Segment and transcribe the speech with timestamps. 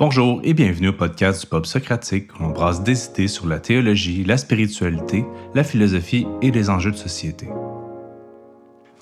[0.00, 3.60] Bonjour et bienvenue au podcast du Pop Socratique où on brasse des idées sur la
[3.60, 7.50] théologie, la spiritualité, la philosophie et les enjeux de société.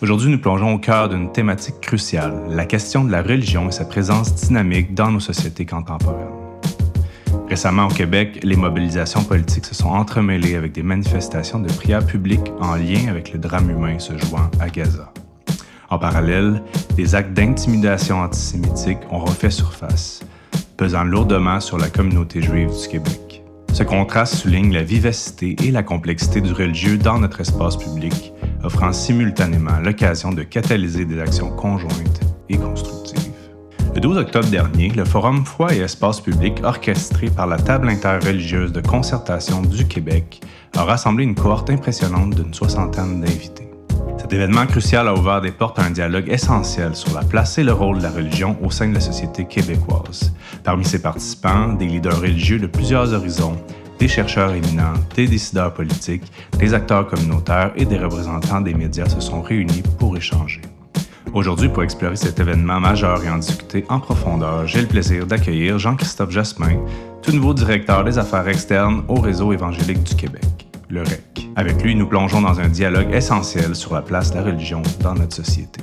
[0.02, 3.84] Aujourd'hui, nous plongeons au cœur d'une thématique cruciale, la question de la religion et sa
[3.84, 6.34] présence dynamique dans nos sociétés contemporaines.
[7.48, 12.50] Récemment au Québec, les mobilisations politiques se sont entremêlées avec des manifestations de prières publiques
[12.60, 15.12] en lien avec le drame humain se jouant à Gaza.
[15.90, 16.60] En parallèle,
[16.96, 20.24] des actes d'intimidation antisémitique ont refait surface,
[20.78, 23.44] pesant lourdement sur la communauté juive du Québec.
[23.74, 28.32] Ce contraste souligne la vivacité et la complexité du religieux dans notre espace public,
[28.62, 33.18] offrant simultanément l'occasion de catalyser des actions conjointes et constructives.
[33.94, 38.72] Le 12 octobre dernier, le Forum Foi et Espace public, orchestré par la Table interreligieuse
[38.72, 40.40] de concertation du Québec,
[40.76, 43.67] a rassemblé une cohorte impressionnante d'une soixantaine d'invités.
[44.18, 47.62] Cet événement crucial a ouvert des portes à un dialogue essentiel sur la place et
[47.62, 50.34] le rôle de la religion au sein de la société québécoise.
[50.64, 53.56] Parmi ses participants, des leaders religieux de plusieurs horizons,
[53.98, 59.20] des chercheurs éminents, des décideurs politiques, des acteurs communautaires et des représentants des médias se
[59.20, 60.62] sont réunis pour échanger.
[61.32, 65.78] Aujourd'hui, pour explorer cet événement majeur et en discuter en profondeur, j'ai le plaisir d'accueillir
[65.78, 66.76] Jean-Christophe Jasmin,
[67.22, 71.48] tout nouveau directeur des affaires externes au Réseau évangélique du Québec le REC.
[71.56, 75.14] Avec lui, nous plongeons dans un dialogue essentiel sur la place de la religion dans
[75.14, 75.80] notre société.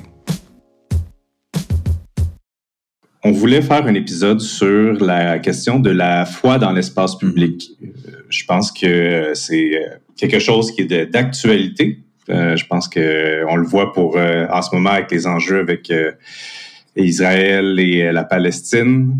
[3.23, 7.71] On voulait faire un épisode sur la question de la foi dans l'espace public.
[7.81, 7.87] Euh,
[8.29, 12.03] je pense que c'est euh, quelque chose qui est d'actualité.
[12.29, 15.91] Euh, je pense qu'on le voit pour en ce moment avec les enjeux avec
[16.95, 19.15] Israël et la Palestine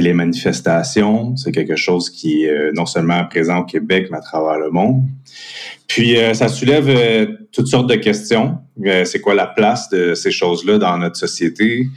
[0.00, 1.36] les manifestations.
[1.36, 5.02] C'est quelque chose qui est non seulement présent au Québec, mais à travers le monde.
[5.86, 8.58] Puis, euh, ça soulève euh, toutes sortes de questions.
[8.84, 11.88] Euh, c'est quoi la place de ces choses-là dans notre société?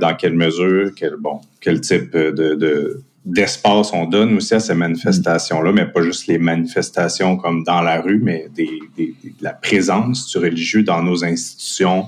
[0.00, 0.90] dans quelle mesure?
[0.96, 6.26] Quel, bon, quel type de, d'espace on donne aussi à ces manifestations-là, mais pas juste
[6.26, 8.48] les manifestations comme dans la rue, mais
[9.40, 12.06] la présence du religieux dans nos institutions.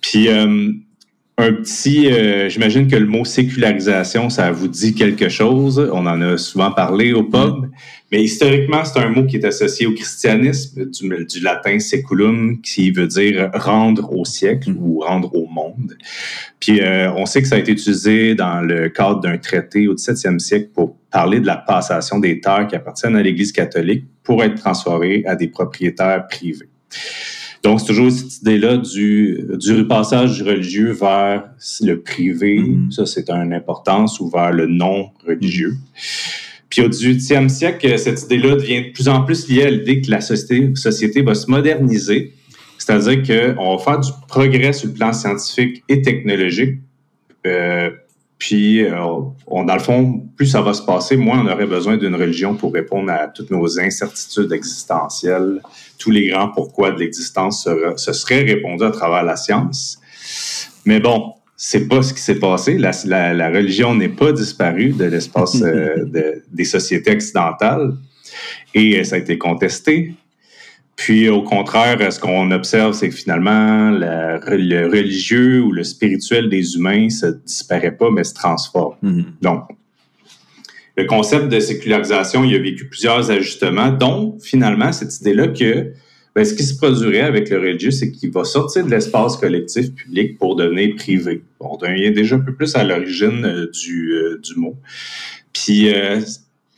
[0.00, 0.28] Puis,
[1.40, 2.08] un petit,
[2.48, 5.78] j'imagine que le mot sécularisation, ça vous dit quelque chose.
[5.92, 7.70] On en a souvent parlé au pub.
[8.12, 13.06] Mais historiquement, c'est un mot qui est associé au christianisme, du, latin seculum, qui veut
[13.06, 15.96] dire rendre au siècle ou rendre au monde.
[16.58, 19.94] Puis euh, on sait que ça a été utilisé dans le cadre d'un traité au
[19.94, 24.42] 17e siècle pour parler de la passation des terres qui appartiennent à l'Église catholique pour
[24.42, 26.68] être transférées à des propriétaires privés.
[27.62, 31.44] Donc, c'est toujours cette idée-là du, du repassage du religieux vers
[31.82, 32.60] le privé.
[32.60, 32.90] Mm-hmm.
[32.90, 35.74] Ça, c'est une importance, ou vers le non religieux.
[36.70, 40.10] Puis au 18e siècle, cette idée-là devient de plus en plus liée à l'idée que
[40.10, 42.32] la société, société va se moderniser,
[42.78, 43.22] c'est-à-dire
[43.56, 46.76] qu'on va faire du progrès sur le plan scientifique et technologique.
[47.46, 47.90] Euh,
[48.40, 48.96] puis, euh,
[49.46, 52.54] on, dans le fond, plus ça va se passer, moins on aurait besoin d'une religion
[52.54, 55.60] pour répondre à toutes nos incertitudes existentielles,
[55.98, 60.00] tous les grands pourquoi de l'existence se, seraient répondus à travers la science.
[60.86, 62.78] Mais bon, c'est pas ce qui s'est passé.
[62.78, 62.92] La,
[63.34, 66.06] la, religion n'est pas disparue de l'espace euh,
[66.50, 67.92] des sociétés occidentales
[68.74, 70.14] et euh, ça a été contesté.
[71.00, 76.74] Puis au contraire, ce qu'on observe, c'est que finalement, le religieux ou le spirituel des
[76.74, 78.96] humains ne disparaît pas, mais se transforme.
[79.02, 79.24] Mm-hmm.
[79.40, 79.62] Donc,
[80.98, 85.90] le concept de sécularisation, il a vécu plusieurs ajustements, dont finalement cette idée-là que
[86.34, 89.94] ben, ce qui se produirait avec le religieux, c'est qu'il va sortir de l'espace collectif
[89.94, 91.42] public pour devenir privé.
[91.60, 94.76] On devient déjà un peu plus à l'origine euh, du, euh, du mot.
[95.54, 96.20] Puis, euh,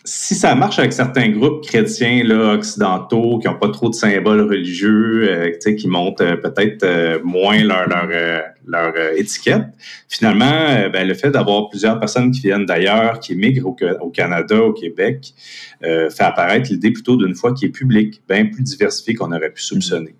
[0.04, 4.40] si ça marche avec certains groupes chrétiens là, occidentaux qui n'ont pas trop de symboles
[4.40, 8.08] religieux, euh, qui montent euh, peut-être euh, moins leur, leur,
[8.66, 9.62] leur étiquette,
[10.08, 13.68] finalement, ben, le fait d'avoir plusieurs personnes qui viennent d'ailleurs, qui émigrent
[14.00, 15.34] au, Canada, au Québec,
[15.80, 19.62] fait apparaître l'idée plutôt d'une foi qui est publique, bien plus diversifiée qu'on aurait pu
[19.62, 20.14] soupçonner.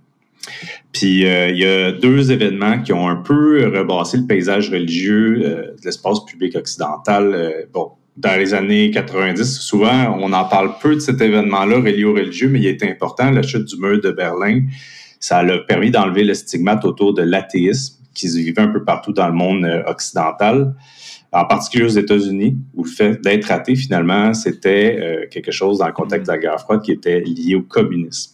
[0.93, 5.85] Puis il y a deux événements qui ont un peu rebassé le paysage religieux de
[5.85, 7.67] l'espace public occidental.
[7.73, 12.13] bon, dans les années 90, souvent, on en parle peu de cet événement-là relié au
[12.13, 13.31] religieux, mais il est important.
[13.31, 14.63] La chute du mur de Berlin,
[15.19, 19.13] ça a permis d'enlever le stigmate autour de l'athéisme qui se vivait un peu partout
[19.13, 20.75] dans le monde euh, occidental,
[21.33, 25.87] en particulier aux États-Unis, où le fait d'être athée, finalement, c'était euh, quelque chose dans
[25.87, 28.33] le contexte de la guerre froide qui était lié au communisme.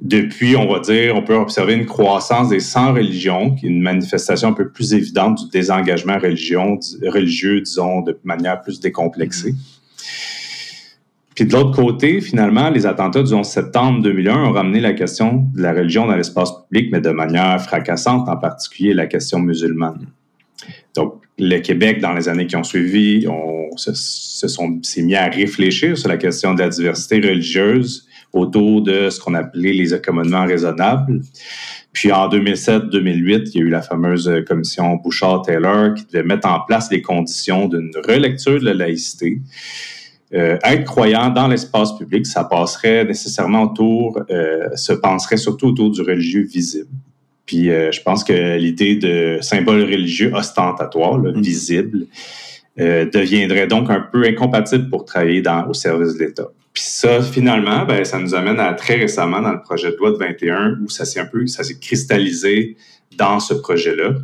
[0.00, 4.48] Depuis, on va dire, on peut observer une croissance des sans-religions, qui est une manifestation
[4.48, 9.54] un peu plus évidente du désengagement religieux, disons, de manière plus décomplexée.
[11.34, 15.46] Puis de l'autre côté, finalement, les attentats du 11 septembre 2001 ont ramené la question
[15.54, 20.06] de la religion dans l'espace public, mais de manière fracassante, en particulier la question musulmane.
[20.94, 25.26] Donc, le Québec, dans les années qui ont suivi, on se, sont, s'est mis à
[25.26, 30.46] réfléchir sur la question de la diversité religieuse autour de ce qu'on appelait les accommodements
[30.46, 31.20] raisonnables.
[31.92, 36.60] Puis en 2007-2008, il y a eu la fameuse commission Bouchard-Taylor qui devait mettre en
[36.60, 39.40] place les conditions d'une relecture de la laïcité.
[40.32, 45.90] Euh, être croyant dans l'espace public, ça passerait nécessairement autour, euh, se penserait surtout autour
[45.90, 46.88] du religieux visible.
[47.46, 51.40] Puis euh, je pense que l'idée de symbole religieux ostentatoire, mm.
[51.40, 52.06] visible,
[52.80, 56.48] euh, deviendrait donc un peu incompatible pour travailler dans, au service de l'État.
[56.74, 60.10] Puis ça, finalement, ben, ça nous amène à très récemment dans le projet de loi
[60.10, 62.76] de 21 où ça s'est un peu, ça s'est cristallisé
[63.16, 64.14] dans ce projet-là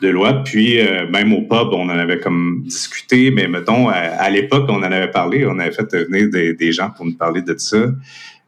[0.00, 0.42] de loi.
[0.44, 4.78] Puis euh, même au pub, on en avait comme discuté, mais mettons, à, l'époque, on
[4.78, 7.76] en avait parlé, on avait fait venir des, gens pour nous parler de ça.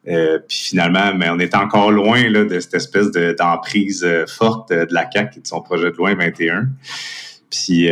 [0.09, 4.71] Euh, puis finalement, mais on est encore loin là, de cette espèce d'emprise euh, forte
[4.71, 6.69] de la CAQ et de son projet de loi 21.
[7.51, 7.91] Puis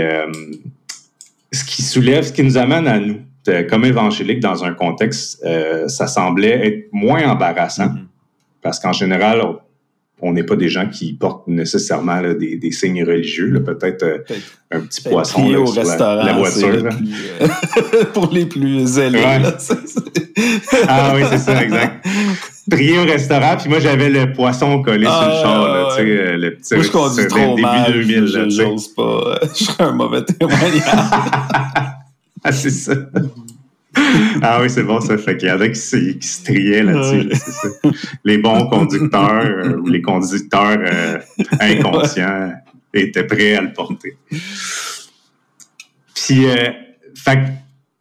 [1.52, 3.20] ce qui soulève, ce qui nous amène à nous,
[3.68, 5.44] comme évangéliques dans un contexte,
[5.88, 7.86] ça semblait être moins embarrassant.
[7.86, 8.06] Mm-hmm.
[8.62, 9.42] Parce qu'en général,
[10.22, 14.18] on n'est pas des gens qui portent nécessairement des, signes religieux, peut-être euh,
[14.70, 16.88] un petit poisson au restaurant, la, voiture.
[17.40, 19.22] Euh, pour les plus zélés.
[20.88, 22.06] ah oui, c'est ça, exact.
[22.70, 26.08] Prier au restaurant, puis moi j'avais le poisson collé sur le ah, char, tu sais,
[26.08, 26.74] euh, le petit.
[26.74, 30.80] Moi je conduis trop mal, 2000, je n'ose pas, je serais un mauvais témoignage.
[32.44, 32.94] ah c'est ça
[34.42, 35.16] ah oui, c'est bon, ça.
[35.18, 37.30] Fait qu'il y en a qui, se triaient là-dessus.
[38.24, 41.18] les bons conducteurs euh, ou les conducteurs euh,
[41.60, 42.52] inconscients
[42.92, 44.16] étaient prêts à le porter.
[46.14, 46.70] Puis, euh,
[47.14, 47.38] fait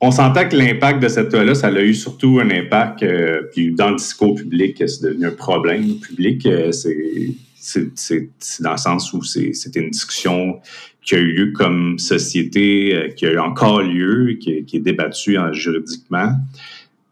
[0.06, 3.06] on sentait que l'impact de cette loi-là, ça a eu surtout un impact
[3.54, 6.46] puis dans le discours public, c'est devenu un problème public.
[6.74, 8.30] c'est
[8.60, 10.60] dans le sens où c'était une discussion
[11.04, 15.38] qui a eu lieu comme société, euh, qui a eu encore lieu, qui, est débattu
[15.38, 16.32] en, juridiquement.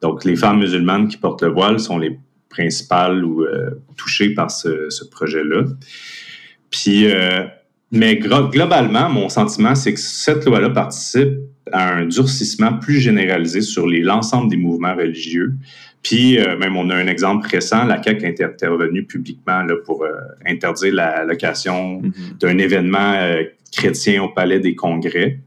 [0.01, 2.17] Donc, les femmes musulmanes qui portent le voile sont les
[2.49, 5.65] principales ou euh, touchées par ce, ce projet-là.
[6.69, 7.45] Puis, euh,
[7.91, 11.33] mais globalement, mon sentiment, c'est que cette loi-là participe
[11.71, 15.53] à un durcissement plus généralisé sur l'ensemble des mouvements religieux.
[16.03, 20.03] Puis, même, on a un exemple récent, la CAQ est intervenue publiquement là, pour
[20.45, 22.39] interdire la location mm-hmm.
[22.39, 23.15] d'un événement
[23.71, 25.39] chrétiens au Palais des Congrès.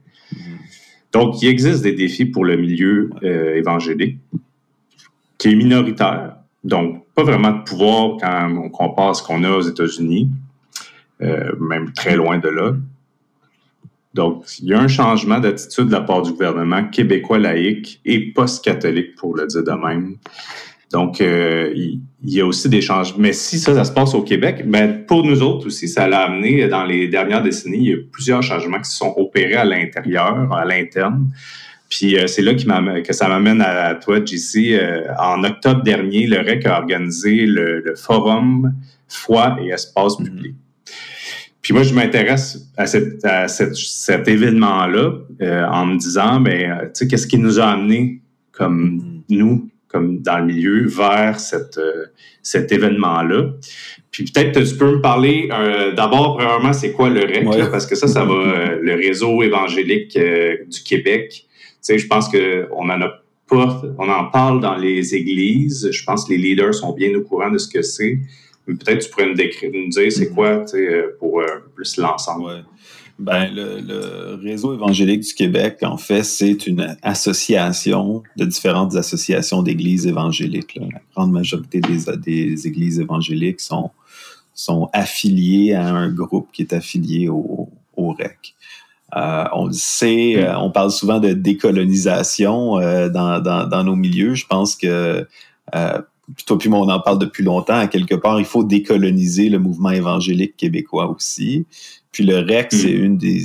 [1.15, 4.19] Donc, il existe des défis pour le milieu euh, évangélique
[5.39, 6.37] qui est minoritaire.
[6.65, 10.29] Donc, pas vraiment de pouvoir quand on compare ce qu'on a aux États-Unis,
[11.23, 12.73] euh, même très loin de là.
[14.14, 18.32] Donc, il y a un changement d'attitude de la part du gouvernement québécois laïque et
[18.32, 20.16] post-catholique, pour le dire de même,
[20.94, 23.19] donc, euh, il, y a aussi des changements.
[23.19, 26.20] Mais si ça, ça se passe au Québec, ben, pour nous autres aussi, ça l'a
[26.20, 29.64] amené dans les dernières décennies, il y a plusieurs changements qui se sont opérés à
[29.64, 31.32] l'intérieur, à l'interne.
[31.88, 34.72] Puis euh, c'est là que ça m'amène à, toi, JC.
[34.72, 38.72] Euh, en octobre dernier, le REC a organisé le, forum
[39.08, 40.55] Foi et espace public.
[41.64, 42.87] Puis moi, je m'intéresse à,
[43.49, 45.12] cet événement-là
[45.72, 48.20] en me disant, ben, tu sais, qu'est-ce qui nous a amené
[48.52, 49.22] comme mhm.
[49.31, 52.06] nous comme dans le milieu vers cette, euh,
[52.43, 53.52] cet événement-là.
[54.11, 57.70] Puis peut-être tu peux me parler euh, d'abord, premièrement, c'est quoi le REC?
[57.70, 61.28] parce que ça, ça va, euh, le réseau évangélique du Québec.
[61.31, 61.46] Tu
[61.81, 65.89] sais, je pense qu'on en a pas, on en parle dans les églises.
[65.93, 68.19] Je pense que les leaders sont bien au courant de ce que c'est.
[68.67, 71.43] Peut-être tu pourrais nous, décrire, nous dire c'est quoi, tu sais, pour
[71.75, 72.65] plus l'ensemble.
[73.19, 80.06] Ben, le, réseau évangélique du Québec, en fait, c'est une association de différentes associations d'églises
[80.06, 80.77] évangéliques.
[80.81, 83.91] La grande majorité des, des, églises évangéliques sont,
[84.53, 88.55] sont affiliées à un groupe qui est affilié au, au REC.
[89.17, 93.94] Euh, on le sait, euh, on parle souvent de décolonisation euh, dans, dans, dans, nos
[93.94, 94.35] milieux.
[94.35, 95.25] Je pense que
[96.28, 97.78] euh, toi puis moi, on en parle depuis longtemps.
[97.78, 101.66] À quelque part, il faut décoloniser le mouvement évangélique québécois aussi.
[102.12, 102.76] Puis le REC, mm.
[102.76, 103.43] c'est une des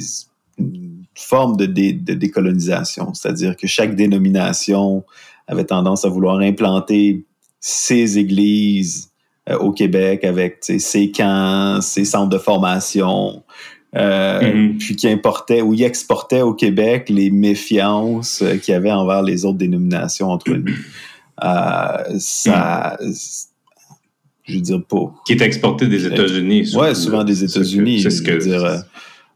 [1.15, 5.03] formes de, de décolonisation, c'est-à-dire que chaque dénomination
[5.47, 7.25] avait tendance à vouloir implanter
[7.59, 9.09] ses églises
[9.49, 13.43] euh, au Québec avec ses camps, ses centres de formation,
[13.95, 14.77] euh, mm-hmm.
[14.77, 19.23] puis qui importait ou y exportait au Québec les méfiances euh, qu'il y avait envers
[19.23, 20.75] les autres dénominations entre nous.
[21.41, 23.05] Ça, mm
[24.49, 25.13] je veux dire, pas.
[25.25, 26.71] Qui est exporté des États-Unis.
[26.75, 28.01] Oui, souvent des États-Unis.
[28.01, 28.37] C'est ce que.
[28.37, 28.77] dire, euh,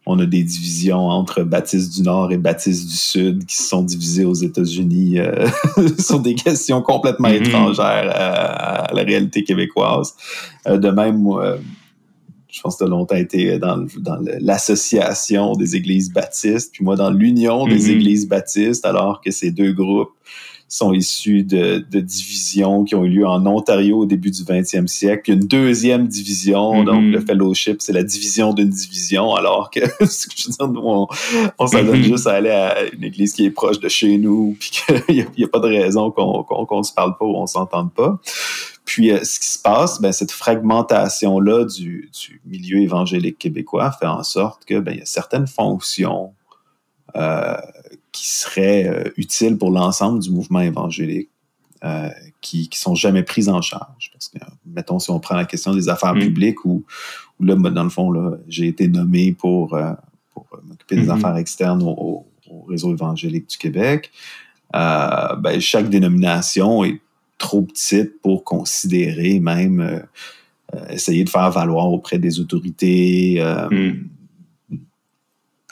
[0.06, 3.84] on a des divisions entre baptistes du Nord et baptistes du Sud qui se sont
[3.84, 5.48] divisés aux États-Unis euh,
[6.00, 7.48] sur des questions complètement mm-hmm.
[7.48, 10.14] étrangères à, la réalité québécoise.
[10.68, 11.26] Euh, de même,
[12.52, 16.98] je pense que tu as longtemps été dans, dans l'association des églises baptistes, puis moi
[16.98, 17.92] dans l'union des mm-hmm.
[17.92, 20.12] églises baptistes, alors que ces deux groupes
[20.68, 24.88] sont issus de, de, divisions qui ont eu lieu en Ontario au début du 20e
[24.88, 25.32] siècle.
[25.32, 26.86] Une deuxième division, mm-hmm.
[26.86, 31.08] donc le fellowship, c'est la division d'une division, alors que, je veux dire, nous, on,
[31.60, 32.04] on s'adonne mm-hmm.
[32.04, 35.44] juste à aller à une église qui est proche de chez nous, puis qu'il n'y
[35.44, 38.20] a, pas de raison qu'on qu'on se parle pas ou on s'entende pas.
[38.86, 44.08] Puis, euh, ce qui se passe, ben, cette fragmentation-là du, du, milieu évangélique québécois fait
[44.08, 46.34] en sorte que ben, il y a certaines fonctions
[47.16, 47.56] euh,
[48.14, 51.30] qui seraient euh, utiles pour l'ensemble du mouvement évangélique
[51.84, 52.08] euh,
[52.40, 54.12] qui ne sont jamais prises en charge.
[54.14, 56.20] Parce que, mettons, si on prend la question des affaires mm.
[56.20, 56.86] publiques, où,
[57.40, 58.14] où, là, dans le fond,
[58.48, 59.92] j'ai été nommé pour, euh,
[60.34, 61.12] pour m'occuper des mm-hmm.
[61.12, 64.12] affaires externes au, au, réseau évangélique du Québec,
[64.72, 67.02] ben, chaque dénomination est
[67.40, 70.04] trop petite pour considérer même
[70.90, 73.44] essayer de faire valoir auprès des autorités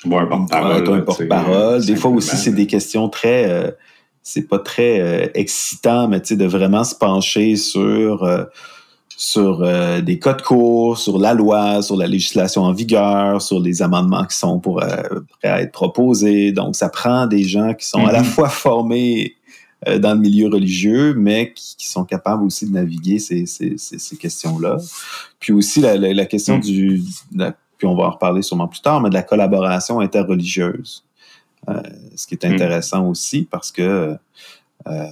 [0.05, 1.05] mm un porte-parole.
[1.05, 1.86] porte-parole.
[1.86, 3.50] Des fois aussi, c'est des questions très.
[3.50, 3.72] Euh,
[4.24, 8.24] c'est pas très euh, excitant, mais tu sais, de vraiment se pencher sur.
[8.24, 8.43] Euh,
[9.17, 9.63] sur
[10.01, 14.36] des codes courts, sur la loi, sur la législation en vigueur, sur les amendements qui
[14.36, 16.51] sont pour, prêts à être proposés.
[16.51, 18.25] Donc, ça prend des gens qui sont à la mm-hmm.
[18.25, 19.36] fois formés
[19.86, 24.77] dans le milieu religieux, mais qui, sont capables aussi de naviguer ces, ces, ces, questions-là.
[25.39, 26.62] Puis aussi la, la, question mm.
[26.62, 27.03] du,
[27.81, 31.03] puis on va en reparler sûrement plus tard, mais de la collaboration interreligieuse.
[31.67, 31.81] Euh,
[32.15, 32.53] ce qui est hmm.
[32.53, 34.15] intéressant aussi parce que
[34.88, 35.05] euh,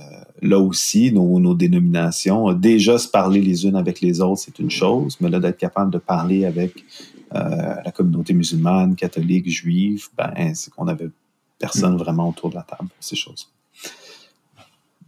[0.43, 5.17] là aussi, nos, dénominations, déjà se parler les unes avec les autres, c'est une chose,
[5.19, 6.85] mais là, d'être capable de parler avec
[7.33, 11.09] euh, la communauté musulmane, catholique, juive, ben, c'est qu'on avait
[11.57, 12.03] personne hmm.
[12.03, 13.49] vraiment autour de la table pour ces choses.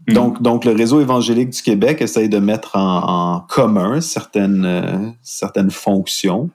[0.07, 0.13] Hmm.
[0.13, 5.69] Donc, donc, le réseau évangélique du Québec essaye de mettre en, en commun certaines, certaines
[5.69, 6.49] fonctions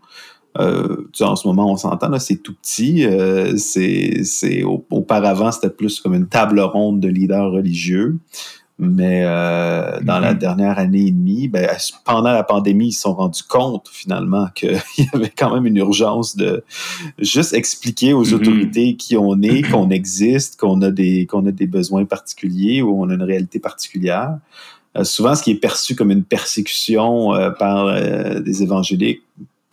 [0.59, 3.05] euh, en ce moment, on s'entend, c'est tout petit.
[3.05, 8.17] Euh, c'est, auparavant, c'était plus comme une table ronde de leaders religieux.
[8.79, 10.39] Mais euh, dans la mm-hmm.
[10.39, 11.67] dernière année et demie, ben,
[12.05, 15.79] pendant la pandémie, ils se sont rendus compte finalement qu'il y avait quand même une
[15.79, 16.63] urgence de
[17.19, 18.35] juste expliquer aux mm-hmm.
[18.35, 23.03] autorités qui on est, qu'on existe, qu'on a des qu'on a des besoins particuliers ou
[23.03, 24.37] on a une réalité particulière.
[24.95, 27.99] Euh, souvent, ce qui est perçu comme une persécution euh, par
[28.43, 29.23] des évangéliques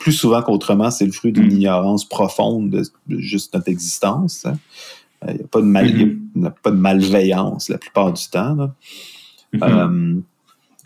[0.04, 1.52] plus souvent qu'autrement, c'est le fruit d'une mm.
[1.52, 2.84] ignorance profonde de,
[3.20, 4.46] juste notre existence.
[4.46, 4.58] Hein.
[5.24, 6.52] Euh, il n'y a, pas de mm-hmm.
[6.62, 8.74] pas de malveillance la plupart du temps.
[9.54, 9.64] Mm-hmm.
[9.64, 10.22] Euh,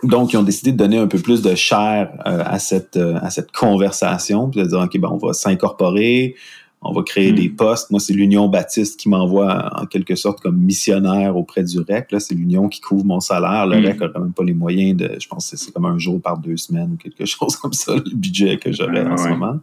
[0.04, 3.32] donc, ils ont décidé de donner un peu plus de chair euh, à, cette, à
[3.32, 6.36] cette conversation, puis de dire, OK, ben, on va s'incorporer,
[6.82, 7.56] on va créer des hmm.
[7.56, 7.92] postes.
[7.92, 12.12] Moi, c'est l'Union baptiste qui m'envoie en quelque sorte comme missionnaire auprès du REC.
[12.12, 13.66] Là, c'est l'Union qui couvre mon salaire.
[13.66, 13.86] Le hmm.
[13.86, 15.18] REC n'a quand même pas les moyens de.
[15.20, 17.96] Je pense que c'est comme un jour par deux semaines ou quelque chose comme ça,
[17.96, 19.60] le budget que j'aurais en ce moment.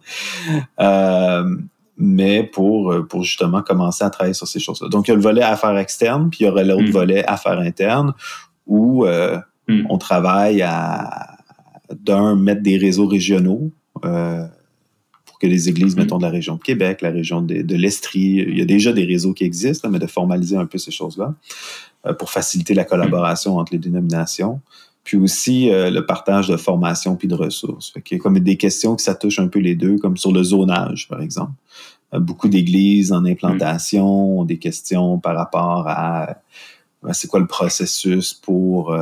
[0.81, 1.57] Euh,
[1.97, 4.89] mais pour, pour justement commencer à travailler sur ces choses-là.
[4.89, 6.91] Donc, il y a le volet affaires externes, puis il y aurait l'autre hmm.
[6.91, 8.13] volet affaires internes
[8.67, 9.39] où euh,
[9.89, 11.37] on travaille à,
[11.93, 13.71] d'un, mettre des réseaux régionaux.
[14.05, 14.47] Euh,
[15.43, 16.01] les églises, mm.
[16.01, 19.05] mettons, de la région de Québec, la région de, l'Estrie, il y a déjà des
[19.05, 21.35] réseaux qui existent, mais de formaliser un peu ces choses-là
[22.07, 24.61] euh, pour faciliter la collaboration entre les dénominations.
[25.03, 27.93] Puis aussi euh, le partage de formation puis de ressources.
[27.95, 30.33] il y a comme des questions qui ça touche un peu les deux, comme sur
[30.33, 31.53] le zonage, par exemple.
[32.15, 36.37] Euh, beaucoup d'églises en implantation ont des questions par rapport à
[37.13, 38.97] c'est quoi le processus pour,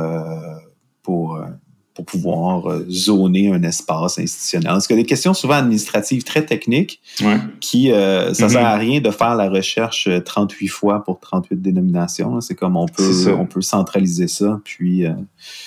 [1.03, 1.39] pour
[1.93, 4.71] pour pouvoir euh, zoner un espace institutionnel.
[4.71, 6.99] Parce que des questions souvent administratives très techniques
[7.59, 11.19] qui, euh, ça ne sert à rien de faire la recherche 38 euh, fois pour
[11.19, 12.41] 38 dénominations.
[12.41, 15.05] C'est comme on peut, on peut centraliser ça, puis,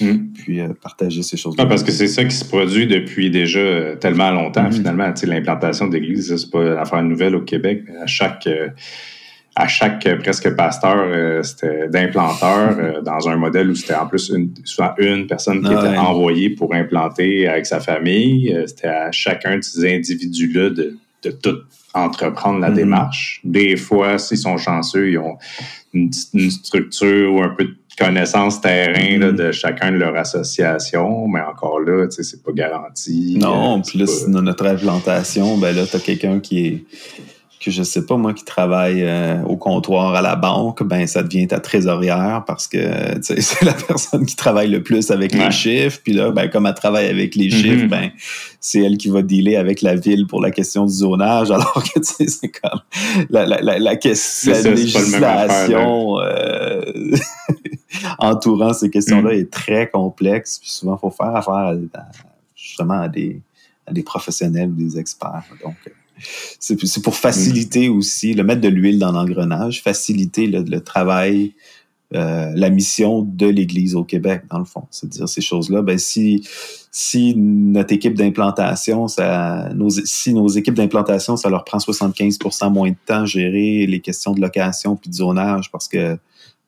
[0.00, 0.33] mm.
[0.35, 1.64] puis partager ces choses-là.
[1.64, 4.73] Ah, parce que c'est ça qui se produit depuis déjà tellement longtemps, mm-hmm.
[4.73, 5.12] finalement.
[5.26, 7.83] L'implantation d'églises, c'est pas une affaire nouvelle au Québec.
[8.02, 8.49] À chaque
[9.56, 14.06] à chaque euh, presque pasteur, euh, c'était d'implanteur euh, dans un modèle où c'était en
[14.06, 18.54] plus une, soit une personne qui ah était envoyée pour implanter avec sa famille.
[18.66, 21.56] c'était à chacun de ces individus-là de, de tout
[21.94, 22.75] entreprendre la mm-hmm.
[22.75, 23.40] démarche.
[23.44, 25.38] Des fois, s'ils sont chanceux, ils ont
[25.94, 29.36] une, structure ou un peu de connaissance terrain mm-hmm.
[29.36, 33.38] de chacun de leur association, mais encore là, c'est pas garanti.
[33.40, 36.84] Non, plus dans notre implantation, ben là, tu as quelqu'un qui est
[37.58, 41.22] que je sais pas moi qui travaille euh, au comptoir à la banque, ben ça
[41.22, 42.78] devient ta trésorière parce que
[43.22, 46.00] c'est la personne qui travaille le plus avec les chiffres.
[46.02, 47.62] Puis là, ben comme elle travaille avec les mm-hmm.
[47.62, 48.10] chiffres, ben
[48.60, 52.00] c'est elle qui va dealer avec la ville pour la question du zonage, alors que
[52.02, 52.80] c'est comme
[53.30, 56.82] la, la, la, la, question, la législation euh,
[58.18, 59.38] entourant ces questions-là mm.
[59.38, 60.58] est très complexe.
[60.58, 61.75] Puis souvent, il faut faire affaire
[62.54, 63.40] justement à des
[63.92, 65.44] des professionnels ou des experts.
[65.62, 65.76] Donc,
[66.58, 71.54] c'est pour faciliter aussi, le mettre de l'huile dans l'engrenage, faciliter le, travail,
[72.14, 74.85] euh, la mission de l'Église au Québec, dans le fond.
[74.90, 76.46] C'est-à-dire ces choses-là, ben si,
[76.90, 82.90] si notre équipe d'implantation, ça, nos, si nos équipes d'implantation, ça leur prend 75% moins
[82.90, 86.18] de temps à gérer les questions de location puis de zonage parce que,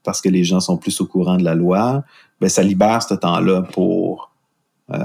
[0.03, 2.05] parce que les gens sont plus au courant de la loi,
[2.41, 4.31] ben ça libère ce temps-là pour...
[4.91, 5.05] Euh,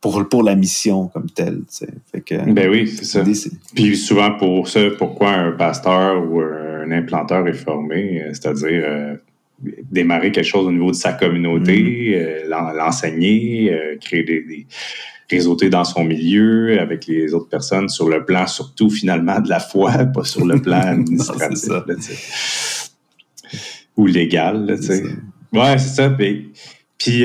[0.00, 1.60] pour, pour la mission comme telle.
[2.12, 3.24] Fait que, ben oui, c'est ça.
[3.74, 9.14] Puis souvent, pour ça, pourquoi un pasteur ou un implanteur est formé, euh, c'est-à-dire euh,
[9.90, 12.52] démarrer quelque chose au niveau de sa communauté, mm-hmm.
[12.52, 14.66] euh, l'enseigner, créer des, des
[15.28, 19.58] réseauter dans son milieu avec les autres personnes sur le plan surtout finalement de la
[19.58, 22.90] foi, pas sur le plan administratif.
[23.96, 24.66] ou légal.
[24.66, 24.74] Là,
[25.52, 26.10] ouais, c'est ça.
[26.10, 26.52] Puis,
[26.98, 27.24] puis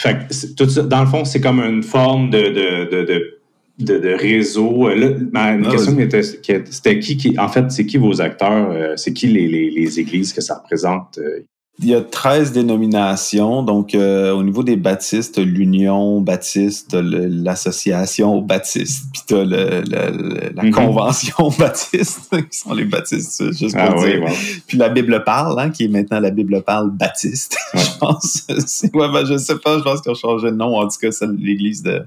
[0.00, 3.38] fait tout ça, dans le fond, c'est comme une forme de, de,
[3.78, 4.88] de, de réseau.
[4.88, 8.70] Là, ma ah, question était, c'était qui, qui, en fait, c'est qui vos acteurs?
[8.70, 11.18] Euh, c'est qui les, les, les, églises que ça représente?
[11.18, 11.44] Euh?
[11.80, 13.62] Il y a 13 dénominations.
[13.62, 20.70] Donc, euh, au niveau des baptistes, l'Union baptiste, l'Association baptiste, puis tu la mm-hmm.
[20.72, 24.24] Convention baptiste, qui sont les baptistes, juste pour ah dire.
[24.66, 28.46] Puis la Bible parle, hein, qui est maintenant la Bible parle baptiste, je pense.
[28.48, 30.76] ouais, ben, je sais pas, je pense qu'ils ont changé de nom.
[30.76, 32.02] En tout cas, c'est l'Église de,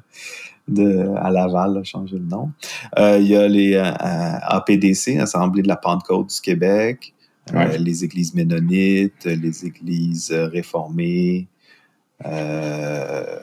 [0.68, 2.52] de, à Laval a changé de nom.
[3.00, 7.14] Euh, il y a les euh, APDC, Assemblée de la Pentecôte du Québec.
[7.54, 11.48] Euh, les églises ménonites, les églises réformées.
[12.26, 13.40] Euh,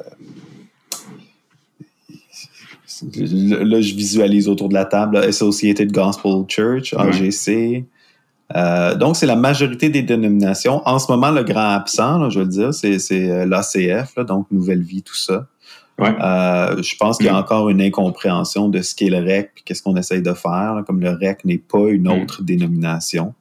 [3.14, 7.84] là, je visualise autour de la table Associated Gospel Church, AGC.
[8.56, 10.80] Euh, donc, c'est la majorité des dénominations.
[10.86, 15.16] En ce moment, le grand absent, je veux dire, c'est l'ACF, donc Nouvelle Vie, tout
[15.16, 15.46] ça.
[15.98, 17.36] je pense qu'il y a mm.
[17.36, 20.82] encore une incompréhension de ce qu'est le REC et qu'est-ce qu'on essaye de faire.
[20.86, 22.22] comme le REC n'est pas une mm.
[22.22, 23.34] autre dénomination.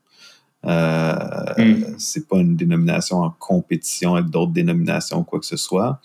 [0.66, 1.96] Euh, hmm.
[1.98, 6.02] C'est pas une dénomination en compétition avec d'autres dénominations ou quoi que ce soit,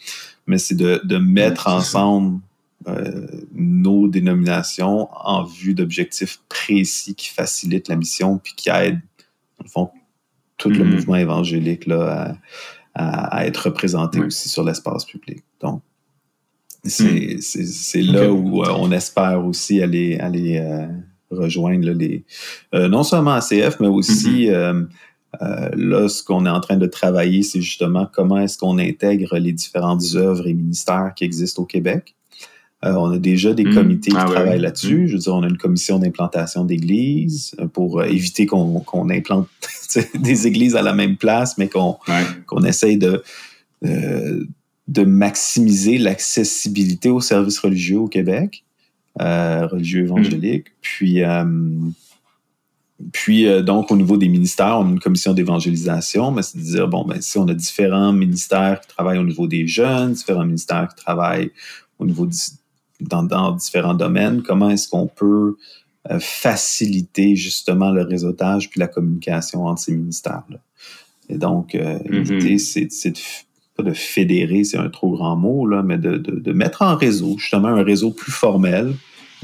[0.47, 2.41] mais c'est de, de, mettre ensemble
[2.87, 9.01] euh, nos dénominations en vue d'objectifs précis qui facilitent la mission puis qui aident,
[9.59, 9.91] dans le fond,
[10.59, 10.91] tout le hmm.
[10.91, 12.37] mouvement évangélique là,
[12.95, 15.43] à, à, être représenté aussi sur l'espace public.
[15.61, 15.83] Donc,
[16.85, 17.39] c'est
[17.97, 18.13] hmm.
[18.13, 20.61] là où euh, on espère aussi aller, aller
[21.37, 22.25] rejoindre les,
[22.75, 24.51] euh, non seument ACF, mais aussi mm-hmm.
[24.51, 24.83] euh,
[25.43, 29.39] euh, là, ce qu'on est en train de travailler, c'est justement comment est-ce qu'on intègre
[29.39, 32.15] les différentes œuvres et ministères qui existent au Québec.
[32.83, 33.75] on a déjà des mm.
[33.75, 35.09] comités qui ah travaillent là-dessus.
[35.09, 39.49] Je veux dire, on a une commission d'implantation d'églises pour éviter qu'on implante
[40.15, 43.23] des églises à la même place, mais qu'on essaye de,
[43.81, 48.65] de maximiser l'accessibilité aux services religieux au Québec.
[49.21, 50.69] Euh, religieux évangélique.
[50.81, 51.45] Puis, euh,
[53.13, 56.63] puis euh, donc, au niveau des ministères, on a une commission d'évangélisation, mais c'est de
[56.63, 60.47] dire, bon, ben, si on a différents ministères qui travaillent au niveau des jeunes, différents
[60.47, 61.51] ministères qui travaillent
[61.99, 62.27] au niveau
[63.01, 65.57] dans, dans, différents domaines, comment est-ce qu'on peut
[66.19, 70.59] faciliter justement le réseautage puis la communication entre ces ministères-là?
[71.29, 72.11] Et donc, mm-hmm.
[72.11, 73.19] l'idée, c'est de
[73.77, 77.37] pas de fédérer, c'est un trop grand mot, là, mais de, de, mettre en réseau,
[77.39, 78.95] justement, un réseau plus formel,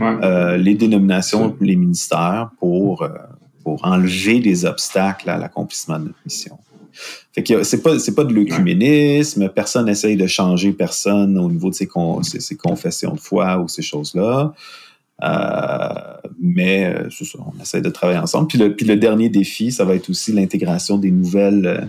[0.01, 3.09] euh, les dénominations, les ministères, pour, euh,
[3.65, 6.59] pour enlever des obstacles à l'accomplissement de notre mission.
[7.33, 11.71] Fait que c'est pas, c'est pas de l'œcuménisme, personne n'essaye de changer personne au niveau
[11.71, 14.53] de ses, confessions de foi ou ces choses-là.
[15.25, 18.49] Euh, mais c'est ça, on essaie de travailler ensemble.
[18.49, 21.89] Puis le, puis le dernier défi, ça va être aussi l'intégration des nouvelles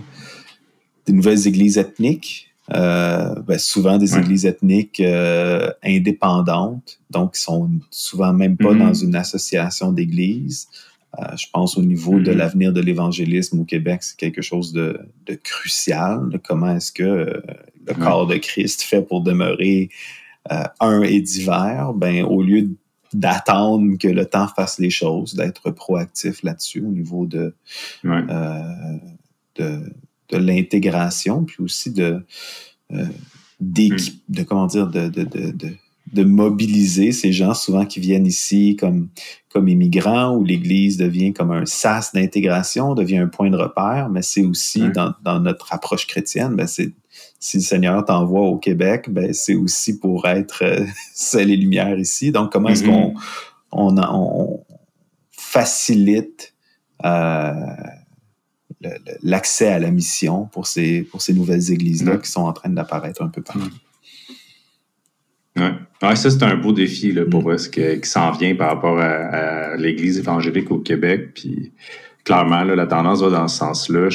[1.06, 7.68] des nouvelles églises ethniques, euh, ben, souvent des églises ethniques euh, indépendantes, donc qui sont
[7.90, 9.04] souvent même pas dans mm-hmm.
[9.06, 10.68] une association d'églises.
[11.18, 12.36] Euh, je pense au niveau de mm-hmm.
[12.36, 15.00] l'avenir de l'évangélisme au Québec, c'est quelque chose de,
[15.42, 16.40] crucial.
[16.44, 17.42] comment est-ce que
[17.86, 19.88] le corps de Christ fait pour demeurer
[20.78, 21.92] un et divers?
[21.94, 22.68] Ben, au lieu
[23.12, 27.52] d'attendre que le temps fasse les choses, d'être proactif là-dessus au niveau de,
[28.04, 29.92] de
[30.30, 32.22] de l'intégration, puis aussi de,
[32.92, 33.04] euh,
[33.60, 33.96] hmm.
[34.28, 35.52] de comment dire, de, de, de,
[36.12, 39.08] de, mobiliser ces gens souvent qui viennent ici comme,
[39.48, 44.22] comme immigrants, où l'Église devient comme un sas d'intégration, devient un point de repère, mais
[44.22, 46.92] c'est aussi dans, dans, notre approche chrétienne, ben c'est
[47.38, 50.84] si le Seigneur t'envoie au Québec, ben c'est aussi pour être euh,
[51.38, 52.32] et lumière ici.
[52.32, 53.14] Donc, comment est-ce qu'on mm-hmm.
[53.72, 54.64] on, on,
[55.50, 56.54] facilite
[57.04, 57.52] euh,
[59.22, 63.22] l'accès à la mission pour ces, pour ces nouvelles églises-là qui sont en train d'apparaître
[63.22, 63.60] un peu partout.
[65.56, 65.64] Oui.
[66.02, 67.58] Oui, ça, c'est un beau défi là, pour mm.
[67.58, 71.34] ce qui s'en vient par rapport à, l'Église évangélique au Québec.
[71.34, 71.72] Puis,
[72.24, 74.08] clairement, la tendance va dans ce sens-là.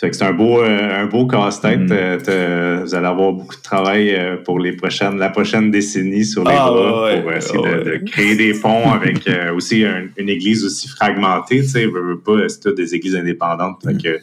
[0.00, 1.80] C'est un beau, euh, un beau casse-tête.
[1.80, 1.92] Mm.
[2.28, 6.44] Euh, vous allez avoir beaucoup de travail euh, pour les prochaines, la prochaine décennie sur
[6.44, 9.84] les ah, bras pour essayer de, créer des ponts avec aussi
[10.16, 11.62] une église aussi fragmentée.
[11.62, 13.82] Tu sais, veut, pas, c'est toutes des églises indépendantes.
[13.84, 14.02] Fait mm.
[14.02, 14.20] que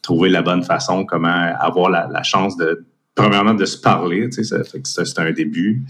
[0.00, 2.86] trouver la bonne façon, comment avoir la chance de
[3.18, 5.82] premièrement, de se parler, tu sais, c'est un début.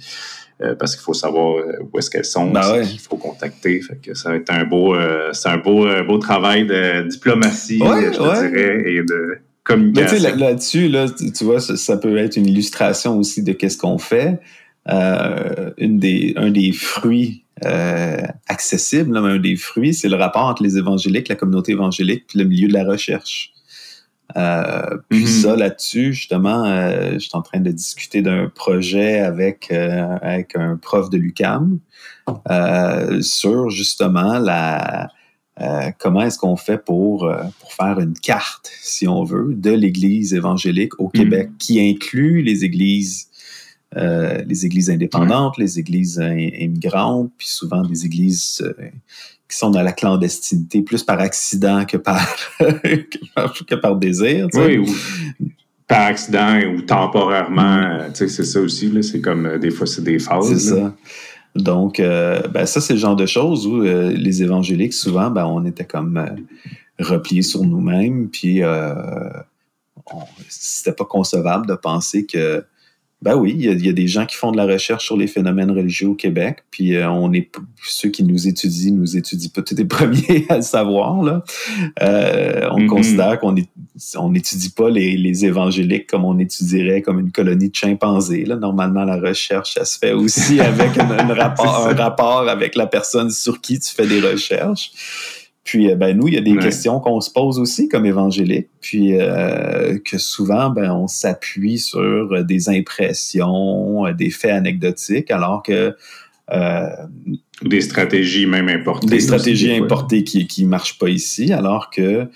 [0.60, 3.80] Euh, parce qu'il faut savoir euh, où est-ce qu'elles sont, ben qu'il faut contacter.
[3.80, 7.78] Fait que ça va être un beau, euh, c'est un beau, beau travail de diplomatie,
[7.78, 10.16] je dirais, et de communication.
[10.20, 14.40] Mais là-dessus, là, tu vois, ça, peut être une illustration aussi de qu'est-ce qu'on fait.
[14.88, 17.44] une des, un des fruits
[18.48, 22.46] accessibles, un des fruits, c'est le rapport entre les évangéliques, la communauté évangélique, puis le
[22.46, 23.52] milieu de la recherche.
[24.36, 25.42] Euh, puis mm-hmm.
[25.42, 30.54] ça, là-dessus, justement, euh, je suis en train de discuter d'un projet avec, euh, avec
[30.54, 31.78] un prof de l'UCAM
[33.20, 35.08] sur justement la,
[35.98, 41.00] comment est-ce qu'on fait pour, pour faire une carte, si on veut, de l'Église évangélique
[41.00, 41.56] au Québec, mm-hmm.
[41.56, 43.28] qui inclut les églises,
[43.96, 48.62] les églises indépendantes, les églises immigrantes, puis souvent des églises
[49.48, 52.26] qui sont dans la clandestinité plus par accident que par,
[52.60, 54.48] que par, désir.
[54.54, 54.86] Oui, ou
[55.86, 57.78] par accident ou temporairement.
[57.78, 58.12] Mm.
[58.12, 58.92] Tu sais, c'est ça aussi.
[59.02, 60.48] C'est comme euh, des fois, c'est des phases.
[60.48, 60.94] C'est ça.
[61.54, 65.46] Donc, euh, ben, ça, c'est le genre de choses où euh, les évangéliques, souvent, ben,
[65.46, 66.22] on était comme
[66.98, 68.60] repliés sur nous-mêmes, puis
[70.48, 72.64] c'était pas concevable de penser que
[73.20, 75.72] ben oui, il y, a, des gens qui font de la recherche sur les phénomènes
[75.72, 77.50] religieux au Québec, puis euh, on est
[77.82, 81.20] ceux qui nous étudient, nous étudient peut-être les premiers à le savoir.
[81.24, 81.42] Là.
[82.00, 82.86] Euh, on mm-hmm.
[82.86, 83.56] considère qu'on
[84.16, 88.44] on n'étudie pas les, les, évangéliques comme on étudierait comme une colonie de chimpanzés.
[88.44, 88.54] Là.
[88.54, 90.92] Normalement, la recherche, ça se fait aussi avec
[91.36, 94.92] rapport, un rapport avec la personne sur qui tu fais des recherches.
[95.68, 98.68] Puis, euh, ben, nous, il y a des questions qu'on se pose aussi comme évangélique,
[98.80, 105.94] puis euh, que souvent, ben, on s'appuie sur des impressions, des faits anecdotiques, alors que...
[106.50, 106.88] Euh,
[107.60, 109.08] des stratégies même importées.
[109.08, 112.26] Des stratégies importées qui ne marchent pas ici, alors que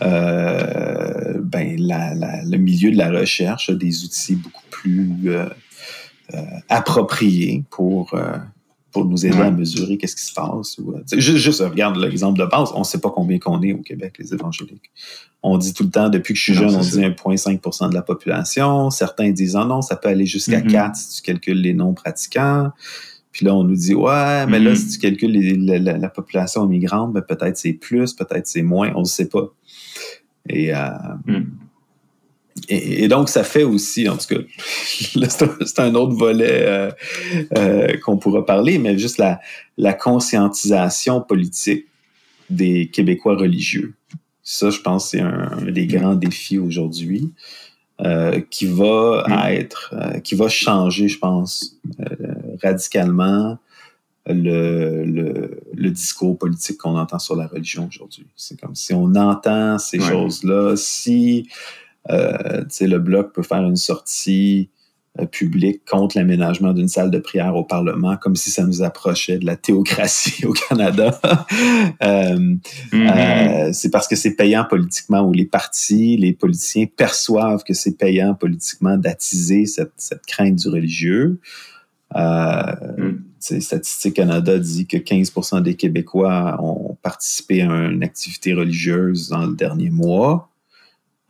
[0.00, 5.30] ben, le milieu de la recherche a des outils beaucoup plus
[6.68, 8.18] appropriés pour
[8.92, 10.78] pour nous aider à mesurer qu'est-ce qui se passe.
[10.78, 13.72] Ou, euh, juste, juste, regarde l'exemple de base, on ne sait pas combien qu'on est
[13.72, 14.90] au Québec, les évangéliques.
[15.42, 18.02] On dit tout le temps, depuis que je suis jeune, on dit 1,5% de la
[18.02, 18.90] population.
[18.90, 20.94] Certains disent, oh non, ça peut aller jusqu'à 4 mm-hmm.
[20.94, 22.70] si tu calcules les non-pratiquants.
[23.32, 24.76] Puis là, on nous dit, ouais, mais là, mm-hmm.
[24.76, 29.04] si tu calcules la, population migrante, ben, peut-être c'est plus, peut-être c'est moins, on ne
[29.04, 29.52] sait pas.
[30.48, 30.90] Et, euh,
[31.26, 31.44] mm.
[32.68, 34.40] Et, donc, ça fait aussi, en tout cas,
[35.64, 36.90] c'est un autre volet euh,
[37.56, 39.40] euh, qu'on pourra parler, mais juste la,
[39.78, 41.86] la conscientisation politique
[42.50, 43.94] des Québécois religieux.
[44.42, 47.32] Ça, je pense, c'est un, des grands défis aujourd'hui
[48.00, 51.78] euh, qui va être, qui va changer, je pense,
[52.62, 53.58] radicalement
[54.26, 58.26] le, le, le, discours politique qu'on entend sur la religion aujourd'hui.
[58.36, 61.48] C'est comme si on entend ces choses-là, si
[62.08, 64.70] le Bloc peut faire une sortie
[65.20, 69.36] euh, publique contre l'aménagement d'une salle de prière au Parlement, comme si ça nous approchait
[69.36, 71.20] de la théocratie au Canada.
[72.02, 72.56] Euh,
[72.92, 73.72] mm-hmm.
[73.72, 78.34] c'est parce que c'est payant politiquement, ou les partis, les politiciens perçoivent que c'est payant
[78.34, 79.92] politiquement d'attiser cette,
[80.26, 81.38] crainte du religieux.
[82.14, 83.18] Mm.
[83.38, 89.54] Statistique Canada dit que 15% des Québécois ont participé à une activité religieuse dans le
[89.54, 90.51] dernier mois.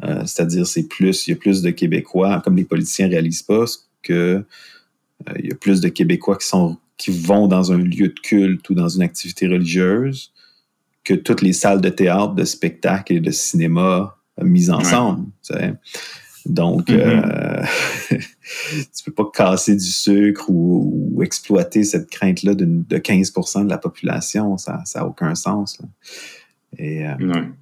[0.05, 3.43] Euh, c'est-à-dire, c'est plus, il y a plus de Québécois, comme les politiciens ne réalisent
[3.43, 3.65] pas,
[4.03, 8.09] que euh, il y a plus de Québécois qui sont qui vont dans un lieu
[8.09, 10.33] de culte ou dans une activité religieuse
[11.03, 15.27] que toutes les salles de théâtre, de spectacle et de cinéma mises ensemble.
[16.47, 17.65] Donc, mm-hmm.
[18.13, 18.19] euh,
[18.97, 24.57] tu peux pas casser du sucre ou, exploiter cette crainte-là de, 15% de la population.
[24.59, 25.81] Ça n'a aucun sens.
[26.79, 27.53] Et, mm.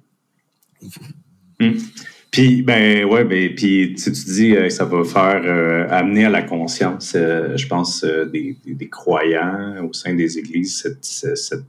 [2.31, 6.29] Puis, ben ouais, ben, puis tu, tu dis euh, ça va faire euh, amener à
[6.29, 11.65] la conscience, euh, je pense, des, des, croyants au sein des églises, cette, cette,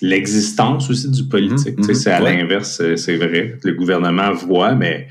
[0.00, 1.76] l'existence aussi du politique.
[1.76, 1.94] Mm-hmm.
[1.94, 3.58] c'est à l'inverse, c'est vrai.
[3.64, 5.08] Le gouvernement voit, mais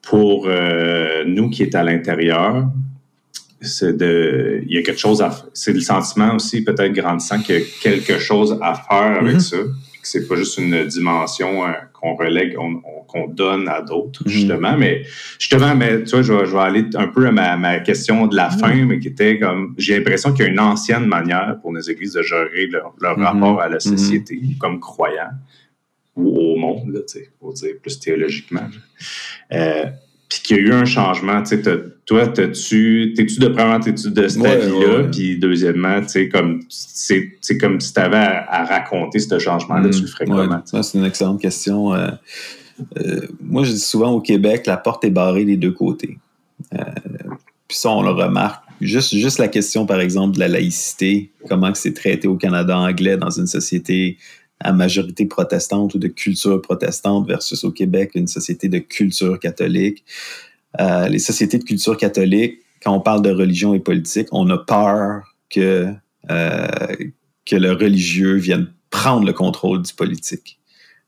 [0.00, 0.48] pour
[1.26, 2.66] nous qui est à l'intérieur,
[3.60, 7.56] c'est de, il y a quelque chose à C'est le sentiment aussi peut-être grandissant qu'il
[7.56, 9.50] y a quelque chose à faire avec mm-hmm.
[9.50, 9.58] ça.
[9.58, 11.64] Que c'est pas juste une dimension
[12.00, 14.30] qu'on relègue, qu'on donne à d'autres, mhm.
[14.30, 14.76] justement.
[14.76, 15.02] Mais
[15.38, 18.58] justement, mais, tu vois, je vais, aller un peu à ma, question de la mhm.
[18.58, 21.80] fin, mais qui était comme, j'ai l'impression qu'il y a une ancienne manière pour nos
[21.80, 23.24] églises de gérer leur, mhm.
[23.24, 25.30] rapport à la société comme croyants
[26.16, 27.00] ou au monde, là,
[27.38, 28.68] pour dire plus théologiquement.
[29.52, 29.84] Euh,
[30.28, 31.62] puis qu'il y a eu un changement, tu sais,
[32.04, 37.80] toi, t'es-tu de premièrement, t'es-tu de cette avis-là, puis deuxièmement, tu sais, comme, c'est comme
[37.80, 40.62] si tu avais à, raconter ce changement-là, tu le ferais comment?
[40.64, 41.94] C'est une excellente question.
[41.94, 42.08] Euh,
[42.98, 46.18] euh, moi, je dis souvent au Québec, la porte est barrée des deux côtés.
[46.74, 46.84] Euh,
[47.66, 48.64] puis ça, on le remarque.
[48.80, 53.16] Juste, juste la question, par exemple, de la laïcité, comment c'est traité au Canada anglais
[53.16, 54.18] dans une société
[54.60, 60.04] à majorité protestante ou de culture protestante versus au Québec, une société de culture catholique.
[60.80, 64.58] Euh, les sociétés de culture catholique, quand on parle de religion et politique, on a
[64.58, 65.92] peur que,
[66.30, 66.66] euh,
[67.46, 70.58] que le religieux vienne prendre le contrôle du politique.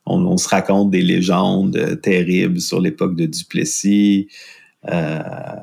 [0.06, 4.28] On, on se raconte des légendes terribles sur l'époque de Duplessis,
[4.88, 5.18] euh,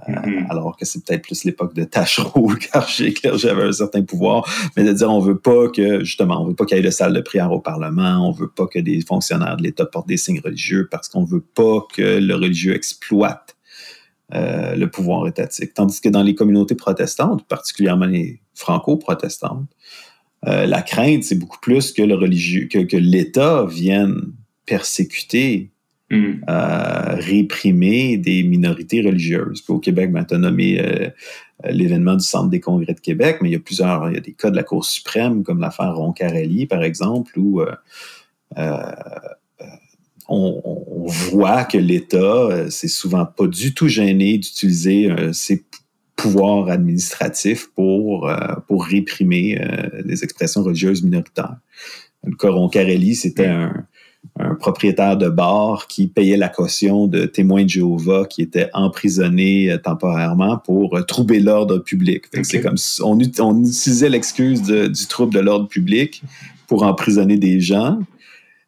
[0.07, 0.45] mm-hmm.
[0.49, 4.93] Alors que c'est peut-être plus l'époque de Tachereau, car j'avais un certain pouvoir, mais de
[4.93, 7.21] dire on veut pas que, justement, on veut pas qu'il y ait de salle de
[7.21, 10.87] prière au Parlement, on veut pas que des fonctionnaires de l'État portent des signes religieux
[10.89, 13.57] parce qu'on veut pas que le religieux exploite
[14.35, 15.73] euh, le pouvoir étatique.
[15.73, 19.69] Tandis que dans les communautés protestantes, particulièrement les franco-protestantes,
[20.45, 24.33] euh, la crainte, c'est beaucoup plus que le religieux, que, que l'État vienne
[24.65, 25.71] persécuter
[26.09, 26.43] Mm.
[27.19, 29.61] réprimer des minorités religieuses.
[29.67, 30.79] au Québec, ben, tu as nommé
[31.65, 34.17] euh, l'événement du Centre des congrès de Québec, mais il y a plusieurs, il y
[34.17, 37.73] a des cas de la Cour suprême, comme l'affaire Roncarelli, par exemple, où euh,
[38.57, 38.91] euh,
[40.29, 45.63] on, voit que l'État, c'est souvent pas du tout gêné d'utiliser ses
[46.17, 48.29] pouvoirs administratifs pour,
[48.67, 49.57] pour réprimer
[50.03, 51.55] des expressions religieuses minoritaires.
[52.25, 53.61] Le cas Roncarelli, c'était mm.
[53.61, 53.87] un
[54.39, 59.71] un propriétaire de bar qui payait la caution de témoins de Jéhovah qui étaient emprisonnés
[59.71, 62.25] euh, temporairement pour euh, troubler l'ordre public.
[62.43, 66.23] C'est comme on, on utilisait l'excuse du trouble de l'ordre public
[66.67, 67.99] pour emprisonner des gens.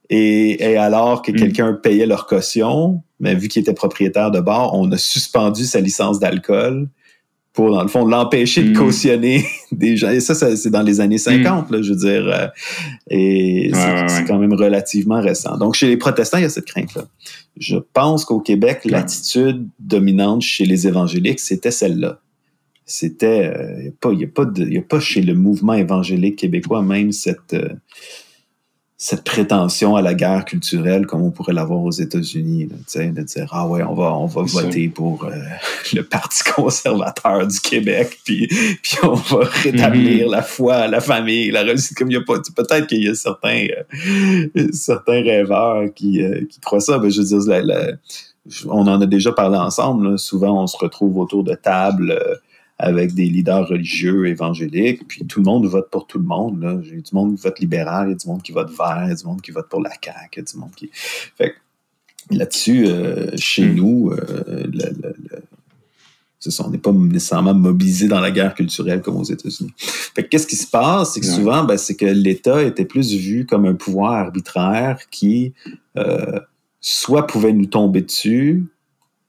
[0.09, 1.35] Et, alors que hmm.
[1.35, 5.81] quelqu'un payait leur caution, mais vu qu'il était propriétaire de bar, on a suspendu sa
[5.81, 6.87] licence d'alcool
[7.53, 8.73] pour, dans le fond, l'empêcher de mm.
[8.73, 10.11] cautionner des gens.
[10.11, 11.73] Et ça, c'est dans les années 50, mm.
[11.73, 12.27] là, je veux dire.
[12.27, 12.47] Euh,
[13.09, 15.57] et c'est quand même relativement récent.
[15.57, 17.05] Donc, chez les protestants, il y a cette crainte-là.
[17.57, 22.19] Je pense qu'au Québec, l'attitude dominante chez les évangéliques, c'était celle-là.
[22.85, 27.11] C'était, il euh, n'y a, pas, a, a pas chez le mouvement évangélique québécois même
[27.11, 27.69] cette, euh,
[29.01, 33.65] cette prétention à la guerre culturelle comme on pourrait l'avoir aux États-Unis, de dire ah
[33.65, 35.37] ouais on va on va voter pour euh,
[35.93, 40.31] le Parti conservateur du Québec puis puis on va rétablir mm-hmm.
[40.31, 43.15] la foi, la famille, la religion comme il y a pas peut-être qu'il y a
[43.15, 43.67] certains
[44.05, 47.97] euh, certains rêveurs qui, euh, qui croient ça, mais je veux dire
[48.67, 50.19] on en a déjà parlé ensemble.
[50.19, 52.19] Souvent on se retrouve autour de tables
[52.79, 56.61] avec des leaders religieux évangéliques, puis tout le monde vote pour tout le monde.
[56.61, 56.79] Là.
[56.83, 58.69] Il y a du monde qui vote libéral, il y a du monde qui vote
[58.69, 60.57] vert, il y a du monde qui vote pour la CAQ, il y a du
[60.57, 60.89] monde qui...
[60.93, 61.55] Fait
[62.31, 63.75] là-dessus, euh, chez mm.
[63.75, 64.63] nous, euh,
[66.59, 69.73] on n'est pas nécessairement mobilisé dans la guerre culturelle comme aux États-Unis.
[70.29, 71.13] qu'est-ce qui se passe?
[71.13, 75.53] C'est que souvent, ben, c'est que l'État était plus vu comme un pouvoir arbitraire qui
[75.97, 76.39] euh,
[76.79, 78.63] soit pouvait nous tomber dessus,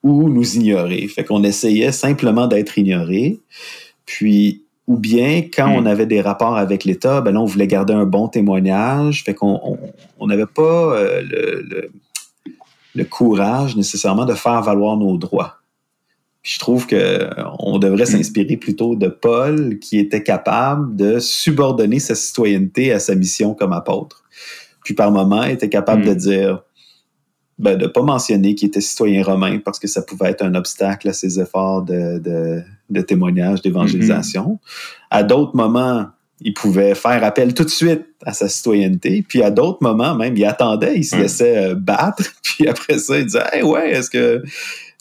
[0.03, 1.07] ou nous ignorer.
[1.09, 3.41] Fait qu'on essayait simplement d'être ignoré.
[4.07, 5.87] Puis, ou bien quand on hmm.
[5.87, 9.25] avait des rapports avec l'État, ben là, on voulait garder un bon témoignage.
[9.25, 9.79] Fait qu'on
[10.21, 11.91] n'avait pas euh, le,
[12.95, 15.57] le, courage nécessairement de faire valoir nos droits.
[16.43, 18.07] Puis je trouve qu'on devrait hmm.
[18.07, 23.75] s'inspirer plutôt de Paul qui était capable de subordonner sa citoyenneté à sa mission comme
[23.75, 24.25] apôtre.
[24.83, 26.17] Puis par moment, était capable de hmm.
[26.17, 26.63] dire
[27.61, 30.55] ben, de ne pas mentionner qu'il était citoyen romain parce que ça pouvait être un
[30.55, 32.19] obstacle à ses efforts de,
[32.89, 34.53] de, témoignage, d'évangélisation.
[34.53, 35.07] Mm-hmm.
[35.11, 36.07] À d'autres moments,
[36.41, 39.23] il pouvait faire appel tout de suite à sa citoyenneté.
[39.29, 42.25] Puis à d'autres moments, même, il attendait, il se laissait euh, battre.
[42.43, 44.43] Puis après ça, il disait hey, ouais, est-ce que.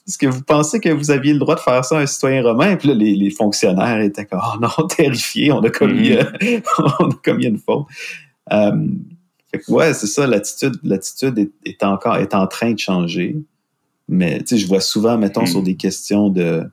[0.07, 2.41] Est-ce que vous pensez que vous aviez le droit de faire ça à un citoyen
[2.41, 2.75] romain?
[2.77, 6.55] Puis là, les, fonctionnaires étaient comme, oh non, terrifiés, on a commis, mm-hmm.
[6.55, 7.85] euh, on a commis une faute.
[9.55, 13.38] Euh, ouais, c'est ça, l'attitude, l'attitude est, encore est en train de changer.
[14.07, 16.63] Mais je vois souvent, mettons, sur des questions de.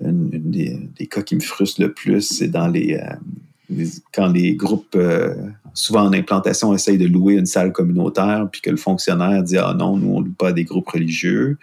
[0.00, 5.34] des, cas qui me frustrent le plus, c'est dans les, euh, quand les groupes, euh,
[5.74, 9.74] souvent en implantation, essayent de louer une salle communautaire, puis que le fonctionnaire dit Ah
[9.78, 11.58] non, nous, on ne loue pas des groupes religieux.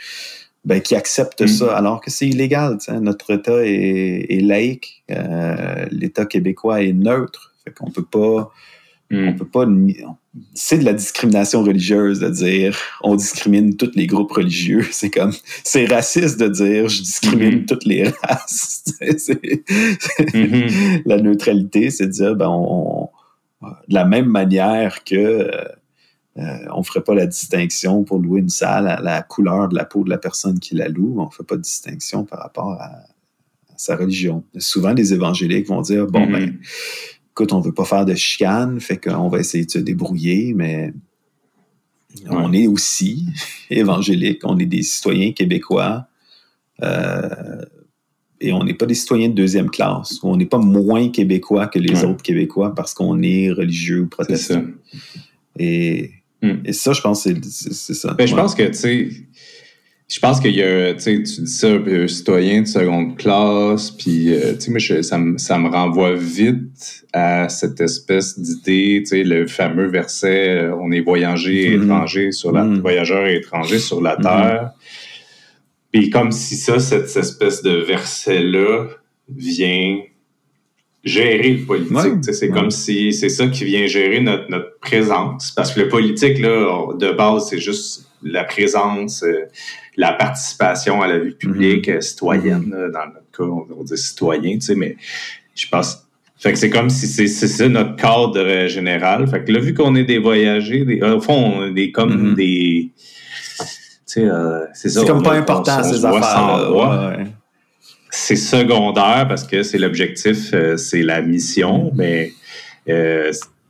[0.65, 1.47] Ben, qui acceptent hmm.
[1.47, 2.77] ça alors que c'est illégal.
[3.01, 7.53] Notre État est, laïque, euh, l'État québécois est neutre.
[7.63, 8.51] Fait qu'on peut pas
[9.11, 9.65] On On peut pas.
[10.53, 14.85] C'est de la discrimination religieuse de dire on discrimine tous les groupes religieux.
[14.91, 15.31] C'est comme.
[15.63, 17.65] C'est raciste de dire je discrimine mm-hmm.
[17.65, 18.83] toutes les races.
[20.19, 21.03] Mm-hmm.
[21.05, 23.09] La neutralité, c'est de dire ben, on,
[23.61, 25.15] de la même manière que.
[25.15, 25.65] Euh,
[26.37, 26.43] euh,
[26.73, 29.83] on ne ferait pas la distinction pour louer une salle à la couleur de la
[29.83, 31.15] peau de la personne qui la loue.
[31.19, 32.91] On ne fait pas de distinction par rapport à,
[33.75, 34.43] sa religion.
[34.57, 36.57] Souvent, les évangéliques vont dire bon, ben,
[37.39, 40.93] écoute, on veut pas faire de chicane, fait qu'on va essayer de se débrouiller, mais
[42.27, 43.27] on est aussi
[43.69, 46.07] évangélique, on est des citoyens québécois.
[46.83, 47.61] Euh,
[48.41, 50.19] et on n'est pas des citoyens de deuxième classe.
[50.21, 54.63] On n'est pas moins québécois que les autres Québécois parce qu'on est religieux ou protestant.
[55.57, 56.55] Et, hmm.
[56.63, 58.13] et, ça, je pense, c'est ça.
[58.13, 59.09] Ben, je pense que, tu sais,
[60.09, 63.91] je pense qu'il y a, tu sais, tu dis ça, un citoyen de seconde classe,
[63.91, 69.03] puis, euh, tu sais, moi, ça, me, ça me renvoie vite à cette espèce d'idée,
[69.03, 71.83] tu sais, le fameux verset euh, On est voyageurs mm-hmm.
[71.83, 72.81] étrangers sur la, mm-hmm.
[72.81, 74.23] voyageurs et étrangers sur la mm-hmm.
[74.23, 74.71] terre.
[75.91, 78.87] Puis, comme si ça, cette espèce de verset-là
[79.29, 79.99] vient
[81.03, 82.33] gérer le politique.
[82.33, 85.51] c'est comme si c'est ça qui vient gérer notre, notre présence.
[85.51, 89.45] Parce que le politique, là, de base, c'est juste la présence, euh,
[89.97, 91.95] la participation à la vie publique mhm.
[91.95, 92.69] euh, citoyenne.
[92.69, 94.97] dans notre cas, on dire citoyen, tu sais, mais
[95.55, 96.05] je pense.
[96.37, 99.27] Fait que c'est comme si c'est ça notre cadre général.
[99.27, 102.35] Fait que là, vu qu'on est des voyagers, au fond, on est comme mhm.
[102.35, 102.91] des.
[102.97, 103.65] Tu
[104.05, 105.01] sais, euh, c'est ça.
[105.01, 107.25] C'est comme pas important, ces affaires.
[108.11, 112.31] C'est secondaire parce que c'est l'objectif, c'est la mission, mais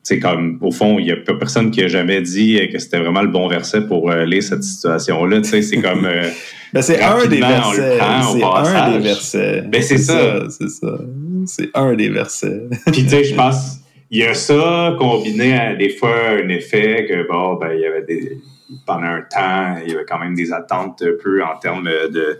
[0.10, 3.22] c'est comme, au fond, il n'y a personne qui a jamais dit que c'était vraiment
[3.22, 5.42] le bon verset pour euh, lire cette situation-là.
[5.42, 6.04] Tu sais, c'est comme.
[6.04, 6.28] Euh,
[6.74, 8.00] ben, c'est un des versets.
[8.00, 9.62] C'est un des versets.
[9.68, 10.50] Ben, c'est ça.
[10.50, 10.98] C'est ça.
[11.46, 12.64] C'est un des versets.
[12.92, 17.06] Puis, tu sais, je pense, il y a ça combiné à des fois un effet
[17.08, 18.40] que, bon, ben, il y avait des.
[18.88, 22.40] Pendant un temps, il y avait quand même des attentes un peu en termes de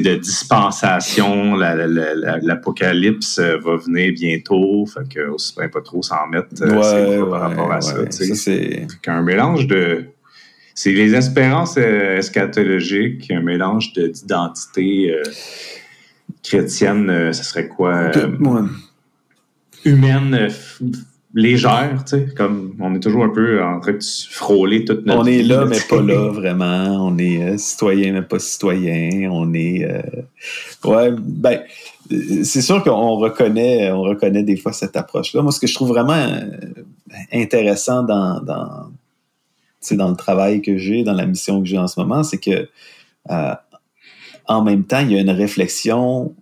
[0.00, 6.48] de dispensation, l'apocalypse euh, va venir bientôt, fait que aussi bien pas trop s'en mettre
[6.62, 7.94] euh, par rapport à ça.
[8.10, 10.04] c'est un mélange de.
[10.74, 15.14] C'est les espérances euh, eschatologiques, un mélange d'identité
[16.42, 18.10] chrétienne, ce serait quoi?
[19.84, 20.48] humaine,
[21.34, 25.20] légère, tu sais, comme on est toujours un peu en train de frôler toute notre
[25.20, 27.06] On est là, mais pas là, vraiment.
[27.06, 29.30] On est euh, citoyen, mais pas citoyen.
[29.30, 29.84] On est...
[29.84, 30.02] Euh,
[30.84, 31.62] ouais, ben,
[32.42, 35.42] c'est sûr qu'on reconnaît, on reconnaît des fois cette approche-là.
[35.42, 36.42] Moi, ce que je trouve vraiment euh,
[37.32, 38.90] intéressant dans, dans,
[39.92, 42.68] dans le travail que j'ai, dans la mission que j'ai en ce moment, c'est que
[44.46, 46.34] en même temps, il y a une réflexion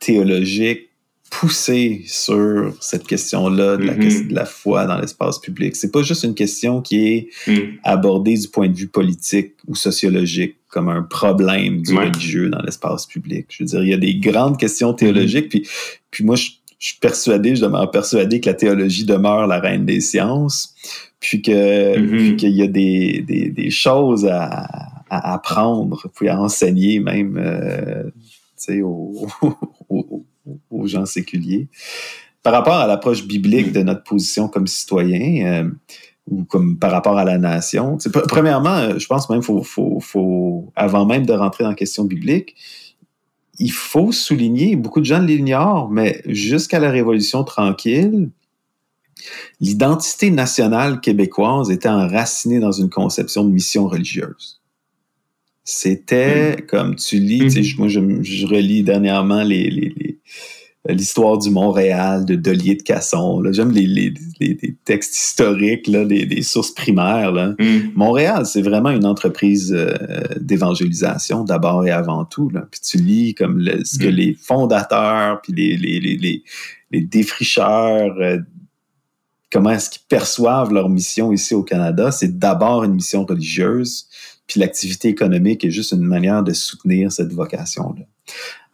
[0.00, 0.89] théologique
[1.30, 4.28] poussé sur cette question-là mm-hmm.
[4.28, 5.76] de, la, foi dans l'espace public.
[5.76, 7.78] C'est pas juste une question qui est mm.
[7.84, 13.06] abordée du point de vue politique ou sociologique comme un problème du religieux dans l'espace
[13.06, 13.46] public.
[13.48, 15.62] Je veux dire, il y a des grandes questions théologiques, mm-hmm.
[15.62, 15.68] puis,
[16.10, 16.50] puis moi, je,
[16.82, 20.74] suis persuadé, je demeure persuadé que la théologie demeure la reine des sciences,
[21.20, 22.36] puis que mm-hmm.
[22.36, 24.66] qu'il y a des, des, des choses à,
[25.10, 28.12] à, apprendre, puis à enseigner même, euh, tu
[28.56, 29.28] sais, aux,
[30.70, 31.68] aux gens séculiers.
[32.42, 35.70] Par rapport à l'approche biblique de notre position comme citoyen, euh,
[36.26, 40.72] ou comme par rapport à la nation, premièrement, euh, je pense même faut, faut, faut,
[40.76, 42.56] avant même de rentrer dans la question biblique,
[43.58, 48.30] il faut souligner, beaucoup de gens l'ignorent, mais jusqu'à la Révolution tranquille,
[49.60, 54.62] l'identité nationale québécoise était enracinée dans une conception de mission religieuse.
[55.62, 56.66] C'était, mm.
[56.66, 57.76] comme tu lis, mm-hmm.
[57.76, 60.09] moi je, relis dernièrement les
[60.88, 63.42] l'histoire du Montréal, de Delier de Casson.
[63.52, 67.32] J'aime les, les, les, textes historiques, là, des, sources primaires.
[67.32, 67.54] Là.
[67.58, 67.92] Mm.
[67.94, 69.94] Montréal, c'est vraiment une entreprise euh,
[70.40, 72.48] d'évangélisation d'abord et avant tout.
[72.48, 72.66] Là.
[72.70, 74.14] Puis tu lis comme ce que mm.
[74.14, 76.42] les fondateurs, puis les, les,
[76.90, 78.38] les défricheurs, euh,
[79.52, 82.10] comment est-ce qu'ils perçoivent leur mission ici au Canada.
[82.10, 84.06] C'est d'abord une mission religieuse,
[84.46, 88.04] puis l'activité économique est juste une manière de soutenir cette vocation-là.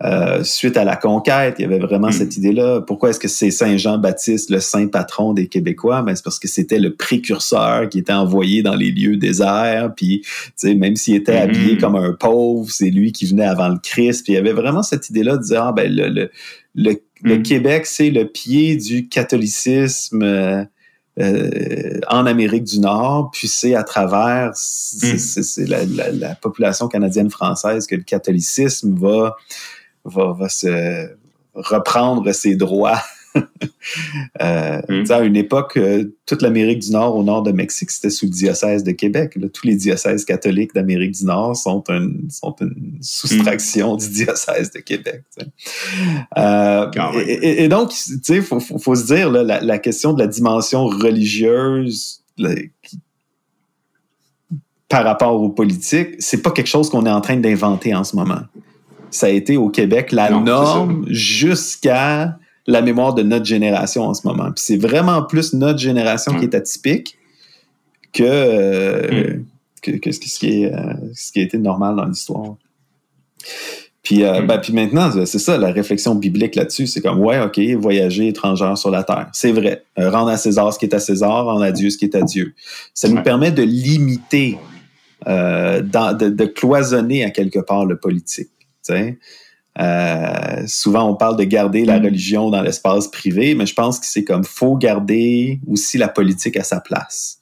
[0.04, 2.40] Euh, suite à la conquête, il y avait vraiment cette hmm.
[2.40, 2.80] idée-là.
[2.82, 6.02] Pourquoi est-ce que c'est Saint Jean-Baptiste, le saint patron des Québécois?
[6.02, 9.94] Ben, c'est parce que c'était le précurseur qui était envoyé dans les lieux déserts.
[9.96, 10.22] Puis,
[10.64, 11.78] même s'il était habillé hmm.
[11.78, 14.24] comme un pauvre, c'est lui qui venait avant le Christ.
[14.24, 16.30] Puis il y avait vraiment cette idée-là de dire, ah, ben, le,
[16.74, 16.92] le,
[17.22, 17.42] hmm.
[17.42, 20.22] Québec, c'est le pied du catholicisme.
[20.22, 20.62] Euh,
[21.18, 27.86] euh, en Amérique du Nord, puis c'est à travers c'est, la, la, population canadienne française
[27.86, 29.34] que le catholicisme va
[30.06, 31.10] va, se
[31.54, 33.00] reprendre ses droits
[34.42, 35.04] euh, mm.
[35.10, 38.30] À une époque, euh, toute l'Amérique du Nord, au nord de Mexique, c'était sous le
[38.30, 39.38] diocèse de Québec.
[39.52, 41.82] tous les diocèses catholiques d'Amérique du Nord sont,
[42.30, 43.98] sont une soustraction mm.
[43.98, 45.22] du diocèse de Québec.
[46.38, 46.90] Euh,
[47.26, 47.92] et, donc,
[48.28, 52.22] il faut, faut, se dire, la, la, question de la dimension religieuse
[54.88, 58.14] par rapport aux politiques, c'est pas quelque chose qu'on est en train d'inventer en ce
[58.14, 58.40] moment.
[59.10, 62.36] Ça a été au Québec la norme jusqu'à
[62.66, 64.50] la mémoire de notre génération en ce moment.
[64.52, 67.16] Puis c'est vraiment plus notre génération qui est atypique
[68.12, 69.34] que, euh,
[69.86, 69.98] hmm.
[70.00, 72.56] que, ce, qui est, euh, ce qui a été normal dans l'histoire.
[74.02, 74.46] Puis, euh, hmm.
[74.46, 78.76] ben, puis maintenant, c'est ça, la réflexion biblique là-dessus, c'est comme, ouais, OK, voyager étrangère
[78.78, 79.28] sur la terre.
[79.32, 79.84] C'est vrai.
[79.96, 82.22] rendre à César ce qui est à César, rendre à Dieu ce qui est à
[82.22, 82.54] Dieu.
[82.94, 84.58] Ça nous permet de limiter,
[85.26, 88.50] de, de, cloisonner à quelque part le politique.
[89.78, 92.04] Euh, souvent, on parle de garder la mm.
[92.04, 96.56] religion dans l'espace privé, mais je pense que c'est comme faut garder aussi la politique
[96.56, 97.38] à sa place.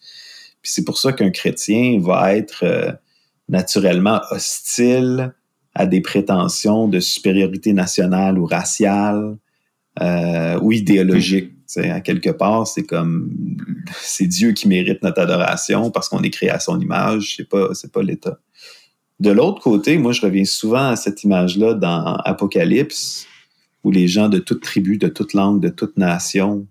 [0.63, 2.93] Puis c'est pour ça qu'un chrétien va être euh,
[3.49, 5.35] naturellement hostile
[5.75, 9.37] à des prétentions de supériorité nationale ou raciale
[10.01, 11.51] euh, ou idéologique.
[11.77, 13.31] À quelque part, c'est comme
[14.01, 17.75] c'est Dieu qui mérite notre adoration parce qu'on est créé à son image, c'est pas
[17.75, 18.39] c'est pas l'État.
[19.21, 23.27] De l'autre côté, moi, je reviens souvent à cette image-là dans Apocalypse,
[23.85, 26.67] où les gens de toute tribu, de toute langue, de toute nation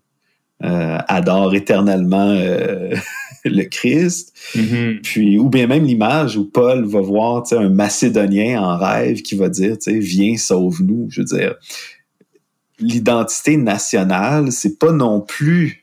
[0.64, 2.96] euh, adorent éternellement euh,
[3.46, 4.34] le Christ.
[4.56, 5.02] Mm-hmm.
[5.02, 9.50] Puis, ou bien même l'image où Paul va voir un Macédonien en rêve qui va
[9.50, 11.08] dire Viens, sauve-nous.
[11.10, 11.56] Je veux dire,
[12.80, 15.83] l'identité nationale, c'est pas non plus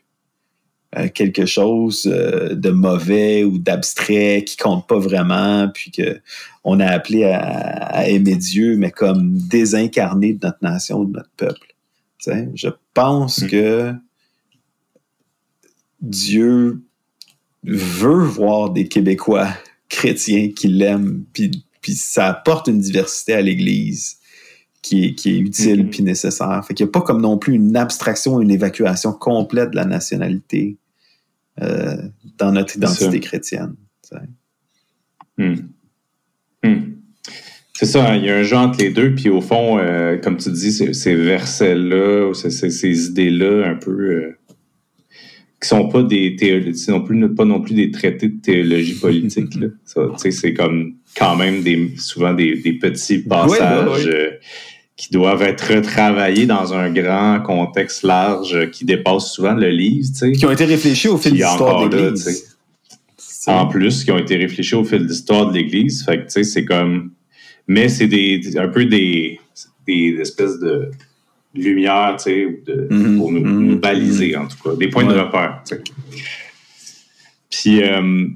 [1.13, 6.19] quelque chose euh, de mauvais ou d'abstrait qui compte pas vraiment, puis que
[6.63, 11.75] on a appelé à, aimer Dieu, mais comme désincarné de notre nation, de notre peuple.
[12.55, 13.47] je pense mm.
[13.47, 13.93] que
[16.01, 16.81] Dieu
[17.63, 19.47] veut voir des Québécois
[19.87, 24.17] chrétiens qui l'aiment, puis, puis ça apporte une diversité à l'Église
[24.81, 25.89] qui est, qui est utile mm-hmm.
[25.89, 26.63] puis nécessaire.
[26.65, 29.85] Fait qu'il n'y a pas comme non plus une abstraction, une évacuation complète de la
[29.85, 30.77] nationalité.
[31.61, 31.97] Euh,
[32.37, 33.75] dans notre identité chrétienne.
[35.37, 35.55] Hmm.
[36.63, 36.93] Hmm.
[37.73, 40.37] C'est ça, il y a un jeu entre les deux, puis au fond, euh, comme
[40.37, 44.37] tu dis, ces, versets-là, ces, idées-là, un peu, euh,
[45.61, 46.35] qui sont pas des
[46.87, 49.53] non plus, pas non plus des traités de théologie politique.
[50.17, 54.09] c'est comme quand même des, souvent des, petits passages
[55.01, 60.07] qui doivent être retravaillés dans un grand contexte large qui dépasse souvent le livre.
[60.37, 62.55] Qui ont été réfléchis au fil de l'histoire de l'Église.
[63.47, 66.05] En plus, qui ont été réfléchis au fil de l'histoire de l'Église.
[66.05, 67.13] Fait que, tu sais, c'est comme...
[67.67, 69.39] Mais c'est des, un peu des,
[69.87, 70.91] des espèces de
[71.55, 73.17] lumière, tu sais, mm-hmm.
[73.17, 74.75] pour nous, baliser, en tout cas.
[74.75, 75.81] Des points de repère, tu sais.
[77.49, 77.81] Puis...
[77.81, 78.27] Euh,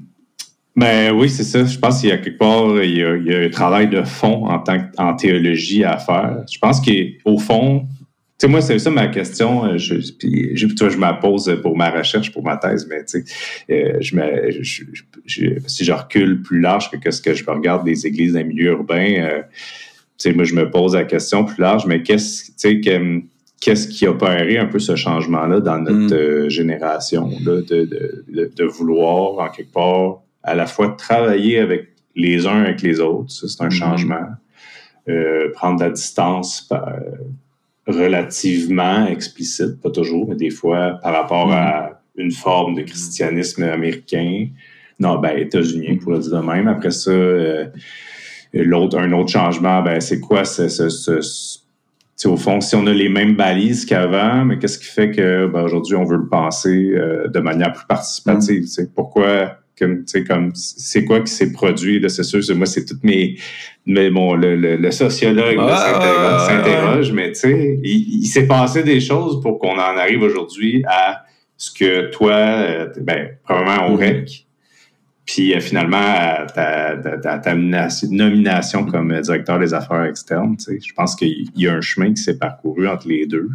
[0.76, 1.64] ben oui, c'est ça.
[1.64, 4.58] Je pense qu'il y a quelque part, il y a, un travail de fond en
[4.58, 6.44] tant en théologie à faire.
[6.52, 7.86] Je pense qu'au fond,
[8.38, 9.64] tu sais, moi, c'est ça ma question.
[9.64, 13.02] Euh, je, puis, je, toi, je me pose pour ma recherche, pour ma thèse, mais
[13.06, 13.24] tu sais,
[13.70, 18.06] euh, je, me, je, si je recule plus large que ce que je regarde des
[18.06, 19.40] églises dans les milieux urbains, euh,
[20.18, 23.22] tu sais, moi, je me pose la question plus large, mais qu'est-ce, tu sais, que,
[23.62, 26.50] qu'est-ce qui a opéré un peu ce changement-là dans notre mm.
[26.50, 32.46] génération, là, de, de, de, vouloir, en quelque part, à la fois travailler avec les
[32.46, 33.72] uns avec les autres, ça c'est un mhm.
[33.72, 34.26] changement.
[35.08, 36.78] Euh, prendre la distance euh,
[37.86, 42.24] relativement explicite, pas toujours, mais des fois par rapport à mhm.
[42.24, 44.48] une forme de christianisme américain,
[44.98, 46.68] non, ben états-unien pour le dire de même.
[46.68, 47.66] Après ça, euh,
[48.54, 53.10] l'autre, un autre changement, ben c'est quoi ce, ce, au fond, si on a les
[53.10, 56.94] mêmes balises qu'avant, mais qu'est-ce qui fait que ben, aujourd'hui on veut le penser
[57.28, 58.64] de manière plus participative?
[58.78, 58.88] Mhm.
[58.94, 62.40] Pourquoi comme comme c'est quoi qui s'est produit là c'est sûr?
[62.56, 63.36] Moi c'est toutes mes
[63.84, 69.58] mais bon le, le, sociologue s'interroge mais tu sais il, s'est passé des choses pour
[69.58, 71.24] qu'on en arrive aujourd'hui à
[71.56, 74.20] ce que toi euh, ben probablement au mm-hmm.
[74.20, 74.46] REC
[75.26, 80.78] puis euh, finalement à ta, ta, nomination comme directeur des affaires externes tu sais.
[80.80, 83.50] Je pense qu'il y a un chemin qui s'est parcouru entre les deux.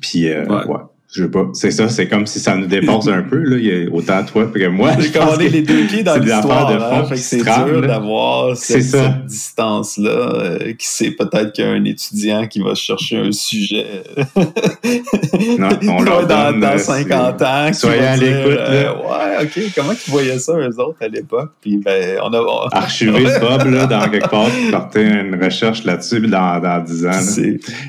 [0.00, 0.80] Puis euh, ouais
[1.14, 1.46] Je veux pas.
[1.52, 3.36] C'est ça, c'est comme si ça nous dépasse un peu.
[3.38, 3.56] Là.
[3.56, 4.90] Il y a autant toi que moi.
[4.98, 6.68] J'ai commandé les deux pieds dans l'histoire.
[6.70, 10.10] Hein, c'est dur d'avoir cette, cette distance-là.
[10.10, 13.86] Euh, qui sait peut-être qu'il y a un étudiant qui va chercher un sujet
[15.58, 17.66] non, on leur dans, donne, dans euh, 50 ans.
[17.68, 19.60] qui Soyez à l'écoute, euh, ouais, OK.
[19.74, 21.50] Comment ils voyaient ça, eux autres, à l'époque?
[21.60, 22.40] Puis, ben, on a...
[22.40, 27.10] on- Archiviste Bob, là, dans quelque part, partait une recherche là-dessus dans, dans 10 ans.
[27.10, 27.42] là.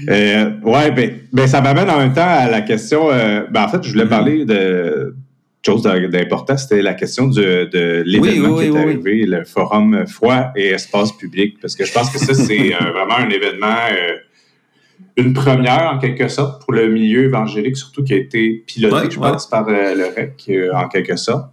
[0.09, 3.09] Euh, ouais, ben, ben, ça m'amène en même temps à la question.
[3.15, 4.09] Euh, ben, en fait, je voulais Mhm.
[4.09, 5.15] parler de
[5.65, 9.43] chose d'important, c'était la question du- de l'événement Oui, oui, qui est oui, arrivé, le
[9.45, 13.29] forum foi et espace public, parce que je pense que ça, c'est euh, vraiment un
[13.29, 14.15] événement, euh,
[15.17, 19.09] une première en quelque sorte pour le milieu évangélique, surtout qui a été piloté, Ouais,
[19.11, 19.31] je ouais.
[19.31, 21.45] pense, par le REC en quelque sorte.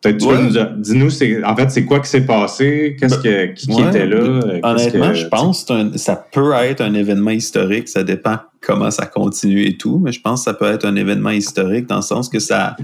[0.00, 3.66] Peut-être tu nous dis-nous, c'est en fait, c'est quoi qui s'est passé, qu'est-ce que qui,
[3.66, 3.88] qui Ouais.
[3.88, 7.88] était là, Honnêtement, que- je pense que un- ça peut être un événement historique.
[7.88, 10.94] Ça dépend comment ça continue et tout, mais je pense que ça peut être un
[10.94, 12.76] événement historique dans le sens que ça.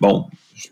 [0.00, 0.24] Bon,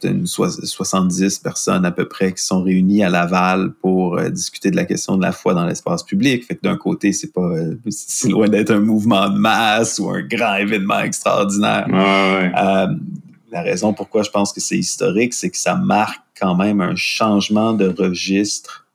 [0.05, 4.70] une soix- 70 personnes à peu près qui sont réunies à Laval pour euh, discuter
[4.70, 6.44] de la question de la foi dans l'espace public.
[6.46, 10.09] Fait que d'un côté, c'est pas euh, c'est loin d'être un mouvement de masse ou
[10.09, 11.86] un grand événement extraordinaire.
[11.88, 12.53] Ouais, ouais.
[12.57, 12.86] Euh,
[13.51, 16.96] la raison pourquoi je pense que c'est historique, c'est que ça marque quand même un
[16.96, 18.86] changement de registre,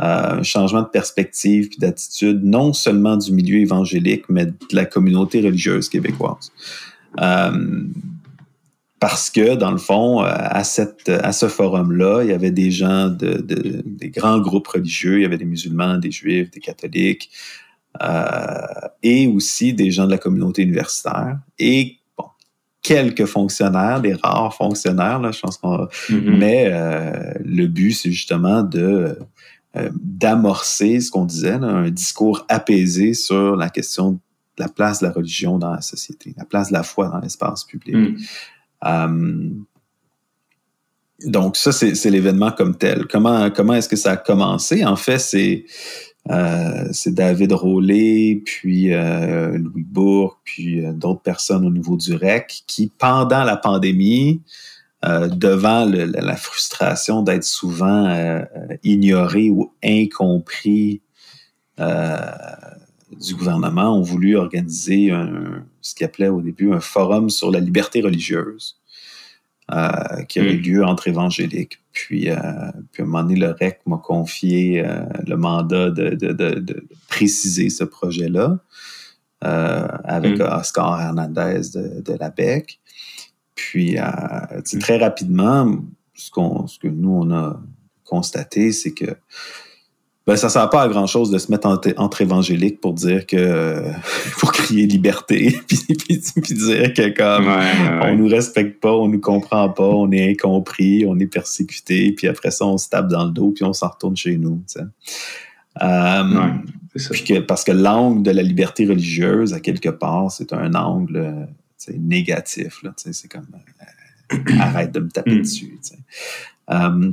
[0.00, 5.40] euh, un changement de perspective d'attitude, non seulement du milieu évangélique, mais de la communauté
[5.40, 6.50] religieuse québécoise.
[7.20, 7.84] Euh,
[9.00, 13.34] parce que, dans le fond, euh, à, ce forum-là, il y avait des gens de,
[13.34, 17.30] de- des grands groupes religieux, il y avait des musulmans, des juifs, des catholiques,
[19.02, 21.98] et aussi des gens de la communauté universitaire, et
[22.82, 26.36] quelques fonctionnaires, des rares fonctionnaires, là, je pense qu'on Mhm.
[26.38, 29.18] mais euh, le but, c'est justement de
[29.74, 34.18] euh, d'amorcer ce qu'on disait, là, un discours apaisé sur la question de
[34.58, 37.64] la place de la religion dans la société, la place de la foi dans l'espace
[37.64, 37.94] public.
[37.94, 38.16] Mhm.
[38.84, 39.48] Euh,
[41.24, 43.06] donc, ça, c'est c'est l'événement comme tel.
[43.06, 44.84] Comment, comment est-ce que ça a commencé?
[44.84, 45.64] En fait, c'est
[46.30, 52.14] euh, c'est David Rollet, puis euh, Louis Bourque, puis euh, d'autres personnes au niveau du
[52.14, 54.40] REC qui, pendant la pandémie,
[55.04, 58.40] devant la, frustration d'être souvent
[58.84, 61.02] ignoré ou incompris
[61.76, 67.58] du gouvernement, ont voulu organiser un, ce qu'ils appelaient au début un forum sur la
[67.58, 68.76] liberté religieuse
[69.72, 70.62] euh, qui a eu Mm.
[70.62, 71.80] lieu entre évangéliques.
[71.92, 72.36] Puis, euh,
[72.92, 76.58] puis à un moment donné, le REC m'a confié euh, le mandat de, de- de-
[76.60, 78.58] de préciser ce projet-là
[79.44, 80.42] euh, avec Mm.
[80.42, 82.80] Oscar Hernandez de, de la BEC.
[83.54, 84.78] Puis, Mm.
[84.80, 85.76] très rapidement,
[86.14, 86.30] ce,
[86.66, 87.60] ce que nous, on a
[88.04, 89.16] constaté, c'est que
[90.26, 93.26] ben, ça ne sert pas à grand-chose de se mettre entre, entre évangéliques pour dire
[93.26, 93.90] que euh,
[94.38, 98.10] pour crier liberté, puis, puis, puis dire que comme Ouais, ouais, ouais.
[98.12, 102.28] on nous respecte pas, on nous comprend pas, on est incompris, on est persécuté, puis
[102.28, 104.62] après ça, on se tape dans le dos, puis on s'en retourne chez nous.
[104.72, 104.86] tu sais.
[105.82, 106.50] Euh,
[106.96, 107.14] ça.
[107.14, 111.48] que, parce que l'angle de la liberté religieuse, à quelque part, c'est un angle
[111.82, 112.82] tu sais, négatif.
[112.82, 113.46] là, tu sais, C'est comme
[114.34, 115.40] euh, arrête de me taper Mm.
[115.42, 115.78] dessus.
[116.70, 117.10] Euh.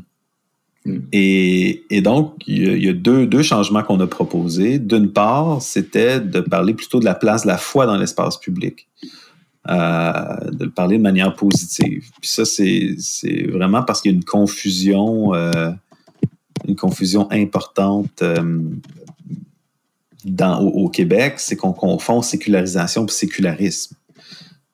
[1.12, 4.80] Et, et donc, il y a, deux, changements qu'on a proposés.
[4.80, 8.88] D'une part, c'était de parler plutôt de la place de la foi dans l'espace public.
[9.68, 12.10] Euh, de le parler de manière positive.
[12.22, 15.70] Puis ça, c'est vraiment parce qu'il y a une confusion, euh,
[16.68, 18.62] une confusion importante euh,
[20.40, 23.96] au, au Québec, c'est qu'on confond sécularisation et sécularisme.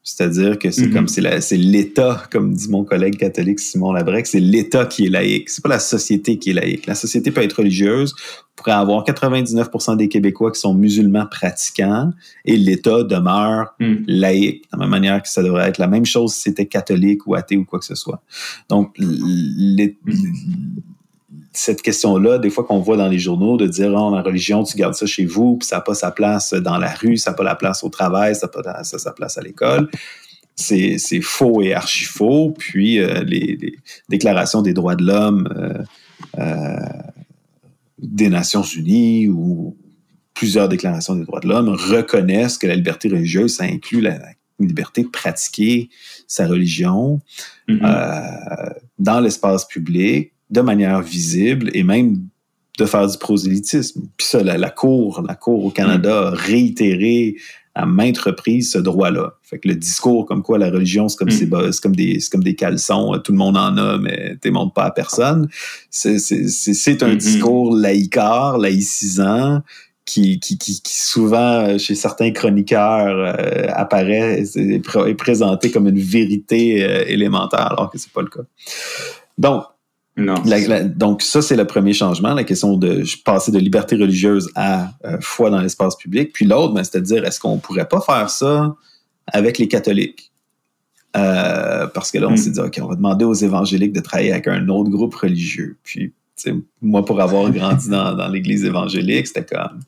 [0.07, 0.93] C'est-à-dire que c'est Mhm.
[0.93, 5.49] comme c'est l'État, comme dit mon collègue catholique Simon Labrec, c'est l'État qui est laïque.
[5.49, 6.85] C'est pas la société qui est laïque.
[6.85, 12.11] La société peut être religieuse, on pourrait avoir 99% des Québécois qui sont musulmans pratiquants
[12.45, 13.95] et l'État demeure Mm.
[14.05, 17.25] laïque, de la même manière que ça devrait être la même chose si c'était catholique
[17.25, 18.21] ou athée ou quoi que ce soit.
[18.69, 19.97] Donc, les-
[21.57, 24.77] cette question-là, des fois qu'on voit dans les journaux, de dire oh, la religion, tu
[24.77, 27.37] gardes ça chez vous, puis ça n'a pas sa place dans la rue, ça n'a
[27.37, 29.89] pas la place au travail, ça n'a pas ça, sa place à l'école.
[30.55, 32.53] C'est c'est faux et archi faux.
[32.57, 33.75] Puis euh, les, les
[34.09, 35.83] déclarations des droits de l'homme euh,
[36.39, 36.75] euh,
[37.99, 39.75] des Nations Unies ou
[40.33, 44.19] plusieurs déclarations des droits de l'homme reconnaissent que la liberté religieuse, ça inclut la,
[44.59, 45.89] liberté de pratiquer
[46.27, 47.19] sa religion
[47.67, 47.79] Mhm.
[47.83, 52.21] euh, dans l'espace public de manière visible et même
[52.79, 54.01] de faire du prosélytisme.
[54.17, 57.35] Puis ça, la, la Cour, la Cour au Canada a réitéré
[57.77, 59.33] à maintes reprises ce droit-là.
[59.43, 61.71] Fait que le discours comme quoi la religion, c'est comme, Mm.
[61.71, 64.49] c'est comme, des, c'est comme des caleçons, euh, tout le monde en a, mais tu
[64.51, 65.49] montres pas à personne.
[65.89, 67.17] C'est, un Mhm.
[67.17, 69.61] discours laïcard, laïcisant,
[70.05, 73.35] qui, qui, qui, souvent, chez certains chroniqueurs,
[73.75, 76.77] apparaît et est présenté comme une vérité
[77.11, 78.45] élémentaire, alors que c'est pas le cas.
[79.37, 79.63] Donc,
[80.17, 80.35] non.
[80.95, 85.17] donc, ça, c'est le premier changement, la question de passer de liberté religieuse à euh,
[85.21, 86.31] foi dans l'espace public.
[86.33, 88.75] Puis l'autre, ben, c'est-à-dire, est-ce qu'on pourrait pas faire ça
[89.27, 90.31] avec les catholiques?
[91.17, 92.37] Euh, parce que là, on hmm.
[92.37, 95.77] s'est dit, OK, on va demander aux évangéliques de travailler avec un autre groupe religieux.
[95.83, 96.13] Puis,
[96.81, 99.79] moi, pour avoir grandi dans, dans l'Église évangélique, c'était comme,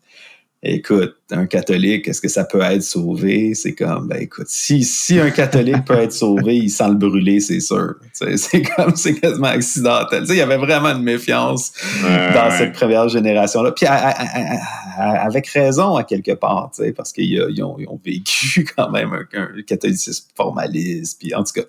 [0.63, 3.53] écoute, un catholique, est-ce que ça peut être sauvé?
[3.53, 7.39] C'est comme, ben écoute, si, si un catholique peut être sauvé, il sent le brûler,
[7.39, 7.95] c'est sûr.
[8.35, 10.23] C'est comme, c'est quasiment accidentel.
[10.27, 13.71] il y avait vraiment une méfiance dans cette première génération-là.
[13.71, 19.61] Puis avec raison, à quelque part, parce qu'ils ont, ils ont, vécu quand même un,
[19.61, 21.19] catholicisme formaliste.
[21.19, 21.67] Puis en tout cas,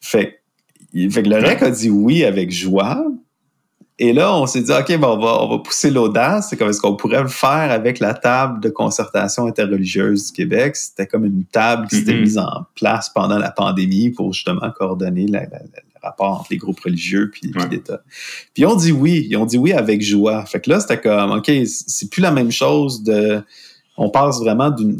[0.00, 0.40] fait,
[0.92, 3.04] fait que le REC a dit oui avec joie,
[4.04, 6.48] et là, on s'est dit, OK, bon, on, va, on va pousser l'audace.
[6.50, 10.74] C'est comme est-ce qu'on pourrait le faire avec la table de concertation interreligieuse du Québec?
[10.74, 12.20] C'était comme une table qui s'était mm-hmm.
[12.20, 15.38] mise en place pendant la pandémie pour justement coordonner le
[16.02, 18.02] rapport entre les groupes religieux puis, l'État.
[18.54, 20.44] Puis on dit oui, ils ont dit oui avec joie.
[20.46, 23.40] Fait que là, c'était comme, OK, c'est plus la même chose de...
[23.96, 24.98] On passe vraiment d'une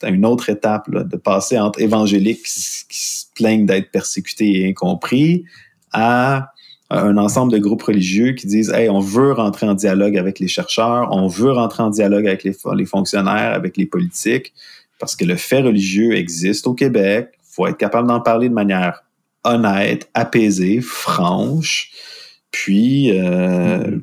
[0.00, 4.68] à une autre étape, de passer entre évangéliques qui, qui se plaignent d'être persécutés et
[4.68, 5.44] incompris
[5.90, 6.52] à
[6.90, 10.48] un ensemble de groupes religieux qui disent Hey, on veut rentrer en dialogue avec les
[10.48, 14.52] chercheurs, on veut rentrer en dialogue avec les, les fonctionnaires, avec les politiques,
[14.98, 17.30] parce que le fait religieux existe au Québec.
[17.32, 19.04] Il faut être capable d'en parler de manière
[19.44, 21.90] honnête, apaisée, franche,
[22.50, 23.98] puis, euh,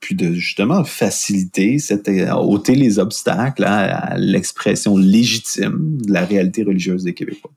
[0.00, 7.04] puis de justement faciliter, cette, ôter les obstacles à l'expression légitime de la réalité religieuse
[7.04, 7.52] des Québécois.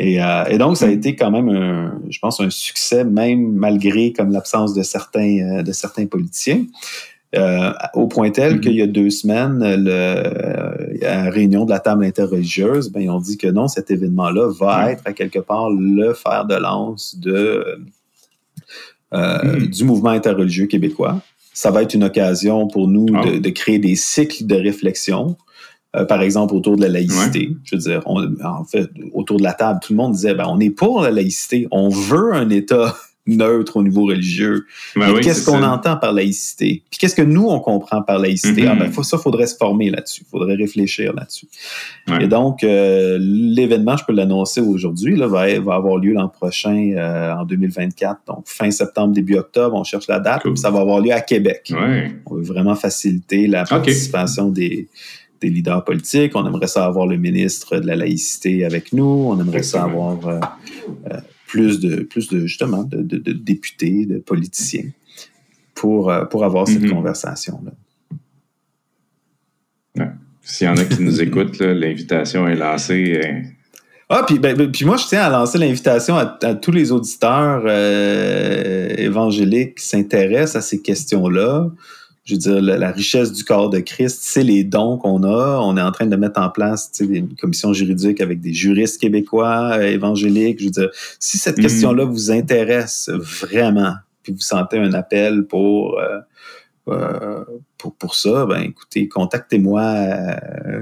[0.00, 4.12] Euh, et, donc, ça a été quand même, un, je pense, un succès, même malgré
[4.12, 6.64] comme l'absence de certains, euh, de certains politiciens.
[7.36, 8.60] Euh, au point tel mm-hmm.
[8.60, 13.18] qu'il y a deux semaines, le, la réunion de la table interreligieuse, ben, ils ont
[13.18, 17.80] dit que non, cet événement-là va être à quelque part le fer de lance de,
[19.12, 19.66] mm.
[19.66, 21.20] du mouvement interreligieux québécois.
[21.52, 23.26] Ça va être une occasion pour nous ah.
[23.26, 25.36] de, de, créer des cycles de réflexion
[25.94, 27.50] euh, par exemple, autour de la laïcité.
[27.64, 30.58] Je veux dire, en fait, autour de la table, tout le monde disait, ben, on
[30.60, 31.68] est pour la laïcité.
[31.70, 32.94] On veut un État
[33.26, 34.66] neutre au niveau religieux.
[34.96, 36.82] Ben qu'est-ce qu'on entend par laïcité?
[36.90, 38.64] Puis qu'est-ce que nous, on comprend par laïcité?
[38.64, 38.70] Mm-hmm.
[38.70, 40.24] Ah ben, ça, faudrait se former là-dessus.
[40.30, 41.46] Faudrait réfléchir là-dessus.
[42.20, 46.92] Et donc, euh, l'événement, je peux l'annoncer aujourd'hui, là, va, va avoir lieu l'an prochain,
[46.96, 48.20] euh, en 2024.
[48.26, 50.42] Donc, fin septembre, début octobre, on cherche la date.
[50.56, 51.72] Ça va avoir lieu à Québec.
[52.26, 54.88] On veut vraiment faciliter la participation des
[55.44, 56.32] des leaders politiques.
[56.34, 59.28] On aimerait ça avoir le ministre de la laïcité avec nous.
[59.28, 60.40] On aimerait ça avoir euh,
[61.10, 64.90] euh, plus de plus de justement de, députés, de politiciens
[65.74, 66.90] pour, euh, pour avoir cette mm-hmm.
[66.90, 67.72] conversation-là.
[70.42, 73.18] S'il y en a qui nous écoutent, l'invitation est lancée.
[74.10, 77.66] Ah, puis, ben, ben, puis moi, je tiens à lancer l'invitation à, tous les auditeurs
[78.98, 81.70] évangéliques qui s'intéressent à ces questions-là
[82.24, 85.60] je veux dire, la, richesse du corps de Christ, c'est les dons qu'on a.
[85.62, 89.72] On est en train de mettre en place une commission juridique avec des juristes québécois,
[89.74, 90.58] euh, évangéliques.
[90.60, 91.62] Je veux dire, si cette mm.
[91.62, 96.20] question-là vous intéresse vraiment, puis vous sentez un appel pour, euh,
[96.88, 97.44] euh,
[97.76, 100.06] pour, pour, ça, ben écoutez, contactez-moi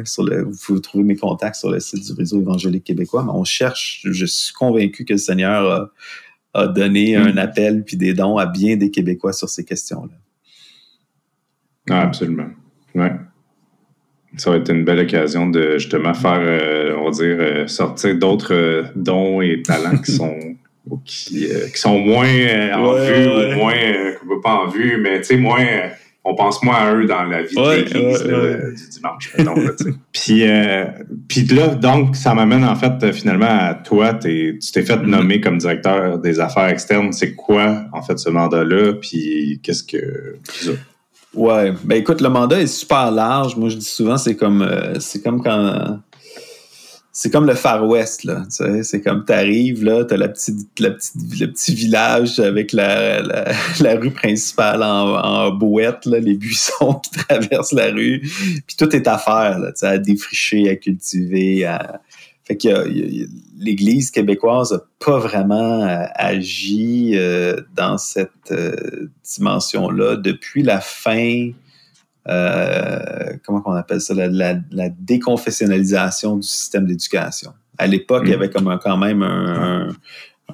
[0.04, 0.44] sur le.
[0.44, 3.24] Vous pouvez trouver mes contacts sur le site du réseau évangélique québécois.
[3.24, 4.02] Mais on cherche.
[4.04, 5.90] Je suis convaincu que le Seigneur
[6.54, 7.22] a, donné mm.
[7.22, 10.14] un appel puis des dons à bien des Québécois sur ces questions-là.
[11.90, 12.48] Ah, absolument.
[12.94, 13.12] Ouais.
[14.36, 18.16] Ça va être une belle occasion de justement faire, euh, on va dire, euh, sortir
[18.16, 20.38] d'autres euh, dons et talents qui sont
[21.04, 22.28] qui, sont moins
[22.74, 23.74] en vue ou moins
[24.42, 25.64] pas en vue, mais tu sais, moins
[26.24, 29.34] on pense moins à eux dans la vie de l'Église du dimanche.
[30.12, 30.44] puis,
[31.28, 34.14] puis là, donc, ça m'amène en fait finalement à toi.
[34.14, 35.06] tu t'es fait mm-hmm.
[35.06, 37.12] nommer comme directeur des affaires externes.
[37.12, 38.94] C'est quoi en fait ce mandat-là?
[38.94, 40.36] Puis qu'est-ce que.
[41.34, 43.56] Ouais, ben écoute, le mandat est super large.
[43.56, 45.98] Moi, je dis souvent, c'est comme, euh, c'est comme quand,
[47.10, 48.42] c'est comme le Far West là.
[48.44, 52.72] Tu sais, c'est comme t'arrives là, t'as la petite, la petite, le petit village avec
[52.72, 58.20] la, la, rue principale en, en bouette là, les buissons qui traversent la rue,
[58.66, 62.00] puis tout est à faire là, tu sais, à défricher, à cultiver, à
[62.52, 63.28] fait que
[63.58, 71.50] l'Église québécoise n'a pas vraiment euh, agi euh, dans cette euh, dimension-là depuis la fin,
[73.44, 77.52] comment on appelle ça, la, déconfessionnalisation du système d'éducation.
[77.78, 78.34] À l'époque, il y mm.
[78.34, 79.88] avait comme quand même un,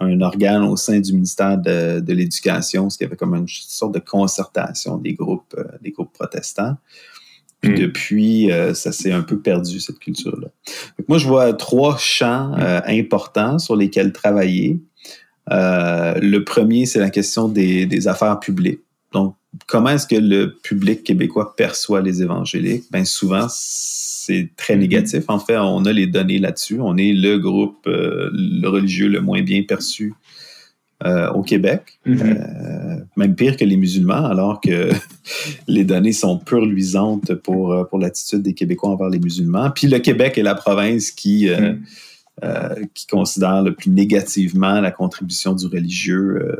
[0.00, 3.94] un organe au sein du ministère de, de l'Éducation, ce qui avait comme une sorte
[3.94, 6.76] de concertation des groupes, euh, des groupes protestants.
[7.60, 7.74] Puis Mm.
[7.76, 10.48] depuis, euh, ça s'est un peu perdu, cette culture-là.
[11.08, 14.78] Moi, je vois trois champs euh, importants sur lesquels travailler.
[15.50, 18.80] Euh, le premier, c'est la question des, des affaires publiques.
[19.12, 19.34] Donc,
[19.66, 22.84] comment est-ce que le public québécois perçoit les évangéliques?
[22.92, 24.80] Bien, souvent, c'est très Mhm.
[24.80, 25.24] négatif.
[25.28, 26.78] En fait, on a les données là-dessus.
[26.80, 30.12] On est le groupe religieux le moins bien perçu
[31.04, 31.98] euh, au Québec.
[32.06, 32.20] Mhm.
[32.22, 34.90] Euh, même pire que les musulmans, alors que
[35.68, 39.70] les données sont peu luisantes pour, euh, pour l'attitude des Québécois envers les musulmans.
[39.70, 41.74] Puis le Québec est la province qui, euh,
[42.42, 42.86] Mhm.
[42.94, 46.56] qui considère le plus négativement la contribution du religieux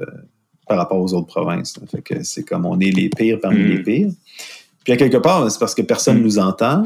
[0.66, 1.78] par rapport aux autres provinces.
[1.80, 1.86] là.
[1.89, 3.68] Fait que c'est comme on est les pires parmi Mhm.
[3.70, 4.11] les pires.
[4.84, 6.22] Puis à quelque part, c'est parce que personne Mhm.
[6.24, 6.84] nous entend.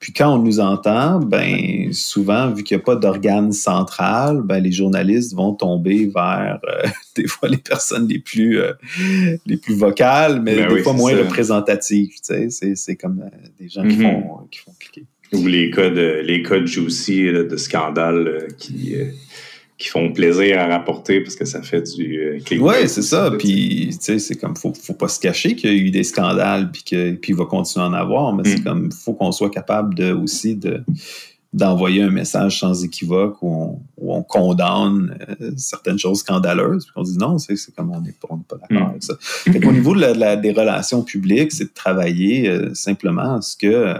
[0.00, 4.60] Puis quand on nous entend, ben souvent, vu qu'il n'y a pas d'organe central, ben
[4.62, 6.86] les journalistes vont tomber vers euh,
[7.16, 8.72] des fois les personnes les plus euh,
[9.46, 11.18] les plus vocales, mais Ben des oui, fois moins ça.
[11.24, 12.10] représentatives.
[12.10, 14.02] Tu sais, c'est, c'est comme euh, des gens qui, Mhm.
[14.02, 15.04] font, qui font cliquer.
[15.34, 18.94] Ou les cas de, les cas de juicy, là, de scandale qui,
[19.78, 22.38] qui font plaisir à rapporter parce que ça fait du euh.
[22.60, 23.30] Oui, c'est ça.
[23.38, 26.02] Puis, tu sais, c'est comme, faut, faut pas se cacher qu'il y a eu des
[26.02, 28.64] scandales, puis que, puis va continuer à en avoir, mais c'est Mm.
[28.64, 30.82] comme, faut qu'on soit capable de, aussi de,
[31.52, 36.92] d'envoyer un message sans équivoque où on, où on condamne euh, certaines choses scandaleuses, puis
[36.94, 38.28] qu'on dit non, c'est, comme on n'est pas,
[38.68, 38.90] d'accord Mm.
[38.90, 39.14] avec ça.
[39.20, 43.36] Fait qu'au niveau de la, de la- des relations publiques, c'est de travailler euh, simplement
[43.36, 43.94] à ce que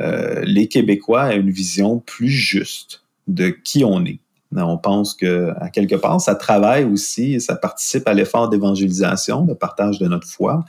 [0.00, 4.18] euh, les Québécois aient une vision plus juste de qui on est.
[4.56, 8.48] Mais on pense que, à quelque part, ça travaille aussi et ça participe à l'effort
[8.48, 10.64] d'évangélisation, de partage de notre foi.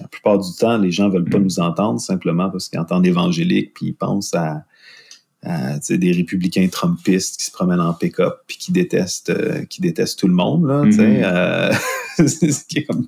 [0.00, 1.42] La plupart du temps, les gens veulent pas Mm.
[1.44, 4.64] nous entendre simplement parce qu'ils entendent évangélique puis ils pensent à,
[5.88, 10.26] des républicains trumpistes qui se promènent en pick-up puis qui détestent, euh, qui détestent tout
[10.26, 10.66] le monde.
[10.66, 10.96] Là, Mhm.
[11.00, 11.72] euh,
[12.28, 13.06] ce qui est, comme,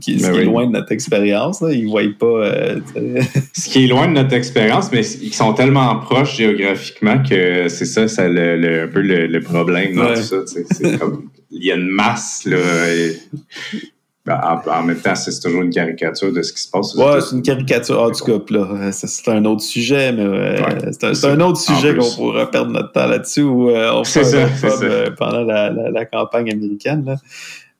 [0.00, 1.60] qui est- ce Ben est loin de notre expérience.
[1.60, 1.72] là.
[1.72, 2.26] Ils ne voient pas.
[2.26, 2.80] euh.
[3.54, 7.84] Ce qui est loin de notre expérience, mais ils sont tellement proches géographiquement que c'est
[7.86, 10.14] ça, c'est le, le- un peu le, le problème dans Ouais.
[10.16, 10.36] tout ça.
[10.46, 12.56] C'est comme, il y a une masse, là.
[12.94, 13.16] et-
[14.24, 16.94] ben, en, en même temps, c'est toujours une caricature de ce qui se passe.
[16.94, 18.00] Ouais, c'est une caricature.
[18.00, 21.04] En tout cas, puis là, euh, ça, c'est un autre sujet, mais euh, Ouais, c'est
[21.06, 21.34] un, ça.
[21.34, 24.68] autre sujet qu'on pourra perdre notre temps là-dessus euh, on ça, pub, ça.
[24.84, 27.02] euh, pendant la, la- la campagne américaine.
[27.04, 27.16] là.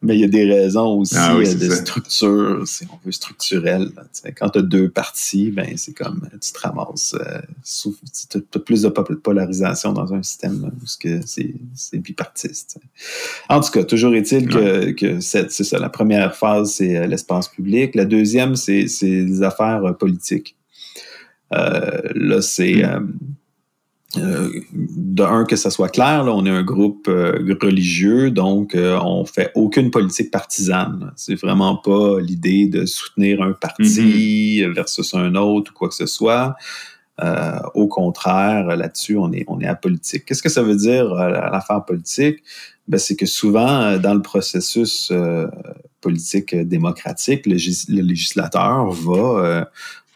[0.05, 1.77] Mais il y a des raisons aussi Ah oui, euh, c'est de ça.
[1.77, 3.91] structure, si on veut, structurelle.
[3.95, 4.33] là, tu sais.
[4.33, 7.15] Quand tu as deux partis, ben, c'est comme euh, tu te ramasses.
[7.15, 7.41] Euh,
[8.29, 12.79] tu as plus de polarisation dans un système là, où ce que c'est bipartiste.
[13.49, 15.79] En tout cas, toujours est-il que, que c'est ça.
[15.79, 17.95] La première phase, c'est euh, l'espace public.
[17.95, 20.57] La deuxième, c'est c'est les affaires politiques.
[21.53, 22.85] Euh, là, c'est.
[22.85, 23.01] euh,
[24.19, 28.75] euh, de un, que ça soit clair, là, on est un groupe euh, religieux, donc
[28.75, 31.13] euh, on fait aucune politique partisane.
[31.17, 36.07] C'est vraiment pas l'idée de soutenir un parti versus un autre ou quoi que ce
[36.07, 36.55] soit.
[37.23, 40.27] Euh, au contraire, là-dessus, on est, on est apolitique.
[40.27, 42.43] Qu'est-ce que ça veut dire, l'affaire politique?
[42.89, 45.13] Ben, c'est que souvent, dans le processus
[46.01, 47.57] politique démocratique, le,
[47.95, 49.69] le législateur va,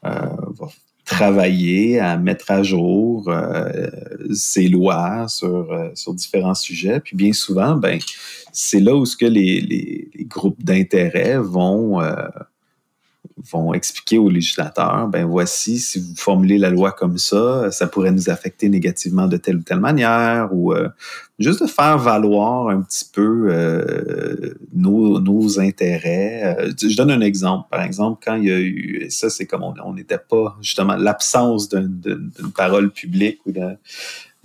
[0.02, 0.68] va
[1.06, 3.88] travailler à mettre à jour euh,
[4.34, 7.00] ses lois sur, euh, sur différents sujets.
[7.00, 8.00] Puis bien souvent, ben,
[8.52, 12.14] c'est là où ce que les, les, les groupes d'intérêt vont, euh,
[13.52, 18.10] vont expliquer aux législateurs, ben voici, si vous formulez la loi comme ça, ça pourrait
[18.12, 20.88] nous affecter négativement de telle ou telle manière, ou euh,
[21.38, 26.56] juste de faire valoir un petit peu euh, nos, nos intérêts.
[26.60, 27.68] Euh, je donne un exemple.
[27.70, 30.96] Par exemple, quand il y a eu, et ça c'est comme on n'était pas, justement,
[30.96, 33.76] l'absence d'un- d'une d'une parole publique ou d'un-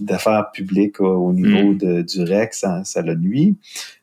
[0.05, 1.77] d'affaires publiques au, au niveau Mm.
[1.77, 3.55] de, du REC, ça, ça l'a nuit.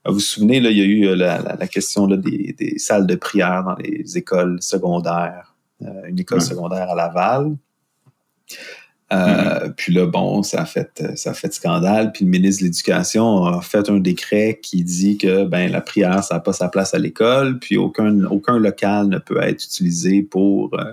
[0.07, 2.55] Vous vous souvenez, là, il y a eu euh, la, la, la question là, des,
[2.59, 7.57] des salles de prière dans les écoles secondaires, euh, une école secondaire à Laval.
[9.11, 12.13] Euh, Puis là, bon, ça a, fait, ça a fait scandale.
[12.13, 16.23] Puis le ministre de l'Éducation a fait un décret qui dit que ben, la prière,
[16.23, 20.23] ça n'a pas sa place à l'école, puis aucun, aucun local ne peut être utilisé
[20.23, 20.93] pour, euh,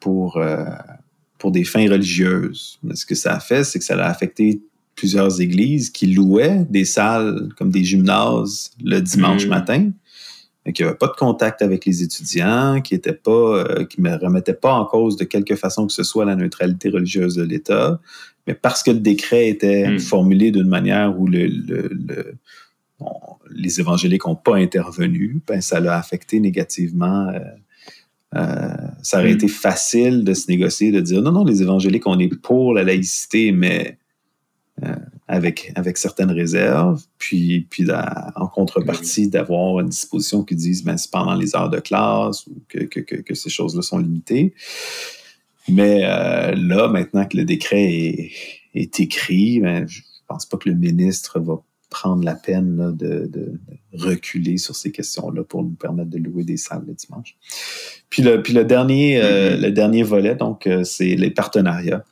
[0.00, 0.64] pour, euh,
[1.38, 2.78] pour des fins religieuses.
[2.82, 4.60] Mais ce que ça a fait, c'est que ça a affecté
[4.96, 9.48] plusieurs églises qui louaient des salles comme des gymnases le dimanche Mm.
[9.48, 9.90] matin,
[10.66, 13.30] mais qui n'avaient pas de contact avec les étudiants, qui étaient pas,
[13.64, 16.88] euh, qui ne remettaient pas en cause de quelque façon que ce soit la neutralité
[16.88, 18.00] religieuse de l'État,
[18.46, 19.98] mais parce que le décret était Mm.
[20.00, 22.34] formulé d'une manière où le, le- le-
[22.98, 23.12] bon,
[23.54, 27.28] les évangéliques n'ont pas intervenu, ben, ça l'a affecté négativement.
[27.28, 27.38] euh,
[28.36, 29.36] euh, ça aurait Mm.
[29.36, 32.84] été facile de se négocier, de dire non, non, les évangéliques, on est pour la
[32.84, 33.98] laïcité, mais
[34.84, 34.94] euh,
[35.26, 37.86] avec, avec certaines réserves, puis, puis
[38.36, 42.62] en contrepartie d'avoir une disposition qui dise ben, c'est pendant les heures de classe ou
[42.68, 44.54] que, que, que, ces choses-là sont limitées.
[45.68, 48.30] Mais euh, là, maintenant que le décret est,
[48.74, 51.60] est écrit, ben, je pense pas que le ministre va
[51.90, 53.52] prendre la peine de, de,
[53.92, 57.36] reculer sur ces questions-là pour nous permettre de louer des salles le dimanche.
[58.10, 59.60] Puis le, puis le, dernier, euh, mm-hmm.
[59.60, 62.04] le dernier volet, donc, euh, c'est les partenariats.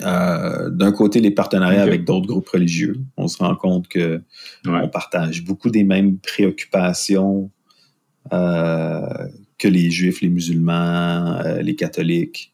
[0.00, 3.00] Euh, d'un côté, les partenariats avec d'autres groupes religieux.
[3.16, 4.22] On se rend compte que
[4.66, 7.50] on partage beaucoup des mêmes préoccupations
[8.30, 12.52] que les juifs, les musulmans, les catholiques.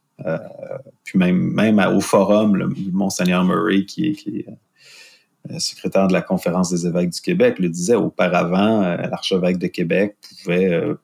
[1.04, 4.46] puis même, même au forum, le Monseigneur Murray, qui est, qui est
[5.58, 10.96] secrétaire de la Conférence des évêques du Québec, le disait auparavant, l'archevêque de Québec pouvait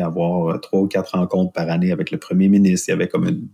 [0.00, 2.88] avoir trois ou quatre rencontres par année avec le premier ministre.
[2.88, 3.48] Il y avait comme une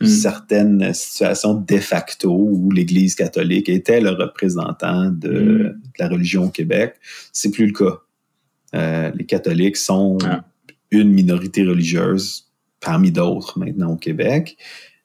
[0.00, 0.10] une hmm.
[0.10, 5.80] certaine situation de facto où l'Église catholique était le représentant de, hmm.
[5.98, 6.94] la religion au Québec.
[7.32, 7.98] C'est plus le cas.
[8.74, 10.44] Euh, les catholiques sont ah.
[10.90, 12.46] une minorité religieuse
[12.80, 14.56] parmi d'autres maintenant au Québec.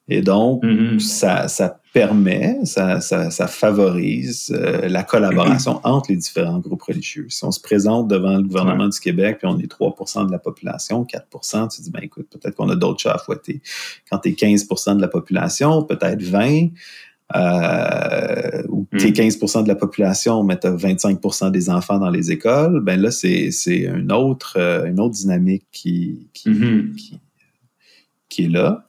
[0.09, 0.99] Et donc, mm-hmm.
[0.99, 7.27] ça, ça permet, ça, ça, ça favorise euh, la collaboration entre les différents groupes religieux.
[7.29, 10.39] Si on se présente devant le gouvernement du Québec, puis on est 3% de la
[10.39, 13.61] population, 4% tu dis, ben écoute, peut-être qu'on a d'autres chats à fouetter.
[14.09, 16.69] Quand tu es 15 de la population, peut-être 20,
[17.35, 22.09] euh, ou tu es 15 de la population, mais tu as 25 des enfants dans
[22.09, 26.95] les écoles, ben là, c'est une autre, euh, une autre dynamique qui, qui, mm-hmm.
[26.95, 27.19] qui,
[28.29, 28.87] qui est là.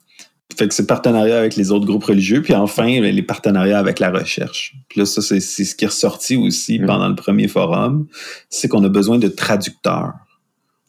[0.56, 2.42] Fait que c'est partenariat avec les autres groupes religieux.
[2.42, 4.74] Puis enfin, les partenariats avec la recherche.
[4.88, 6.86] Puis là, ça, c'est ce qui est ressorti aussi mm.
[6.86, 8.06] pendant le premier forum.
[8.50, 10.14] C'est qu'on a besoin de traducteurs.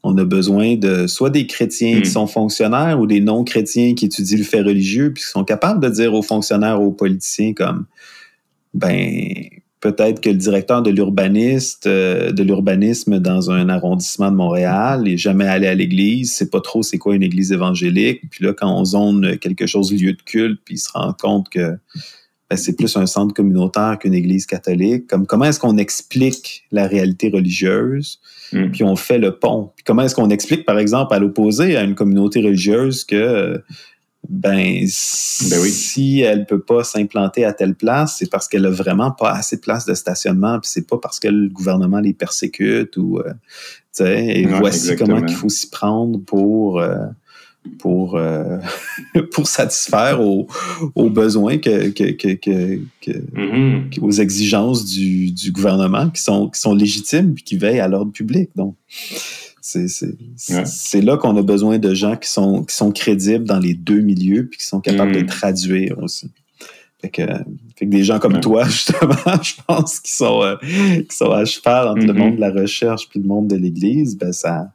[0.04, 2.14] On a besoin de soit des chrétiens qui mm.
[2.14, 5.90] sont fonctionnaires ou des non-chrétiens qui étudient le fait religieux puis qui sont capables de
[5.90, 7.86] dire aux fonctionnaires, aux politiciens comme,
[8.74, 9.48] ben,
[9.86, 15.16] peut-être que le directeur de l'urbaniste, euh, de l'urbanisme dans un arrondissement de Montréal n'est
[15.16, 18.22] jamais allé à l'église, sait pas trop c'est quoi une église évangélique.
[18.32, 21.50] Puis là, quand on zone quelque chose lieu de culte, puis il se rend compte
[21.50, 21.78] que
[22.50, 25.06] ben, c'est plus un centre communautaire qu'une église catholique.
[25.06, 28.20] Comme comment est-ce qu'on explique la réalité religieuse,
[28.54, 28.72] hmm.
[28.72, 29.72] puis on fait le pont.
[29.76, 33.62] Puis comment est-ce qu'on explique, par exemple, à l'opposé à une communauté religieuse que
[34.30, 39.12] ben, ben si elle peut pas s'implanter à telle place, c'est parce qu'elle a vraiment
[39.12, 42.98] pas assez de place de stationnement, puis c'est pas parce que le gouvernement les persécute
[42.98, 47.06] ou euh, tu sais, et voici comment il faut s'y prendre pour euh,
[47.80, 48.58] pour euh,
[49.34, 50.48] pour satisfaire aux,
[50.96, 54.00] aux besoins que, que, que, mm-hmm.
[54.02, 58.12] aux exigences du, du gouvernement qui sont qui sont légitimes puis qui veillent à l'ordre
[58.12, 58.50] public.
[58.56, 58.76] Donc
[59.66, 64.02] c'est là qu'on a besoin de gens qui sont, qui sont crédibles dans les deux
[64.02, 65.26] milieux puis qui sont capables de mm.
[65.26, 66.30] traduire aussi.
[67.02, 67.26] Fait que,
[67.76, 71.46] fait que des gens comme toi, justement, je pense, qui sont, euh, qui sont à
[71.46, 72.18] cheval entre le mm-hmm.
[72.18, 74.72] monde de la recherche puis le monde de l'Église, ben ça,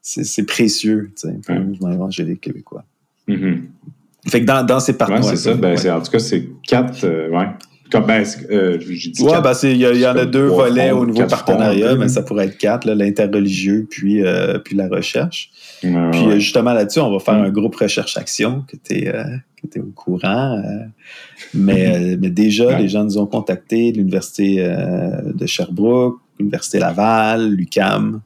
[0.00, 2.84] c'est précieux, tu sais, pour le mouvement évangélique québécois.
[3.28, 3.60] Mm-hmm.
[4.28, 5.24] Fait que dans, dans ces partenaires.
[5.24, 5.54] c'est ça.
[5.54, 7.04] Ben, En tout cas, c'est quatre.
[7.04, 7.46] Euh, ouais.
[7.92, 12.22] Comme, ben, euh, ben, il y, en a deux volets au niveau partenariat, mais ça
[12.22, 15.50] pourrait être quatre, l'interreligieux puis, euh, puis la recherche.
[15.82, 17.44] puis euh, justement là-dessus, on va faire mm.
[17.44, 20.62] un groupe recherche-action que tu es, au courant.
[21.52, 24.66] mais, mais déjà, les gens nous ont contactés, l'Université
[25.26, 28.22] de Sherbrooke, l'Université Laval, l'UCAM.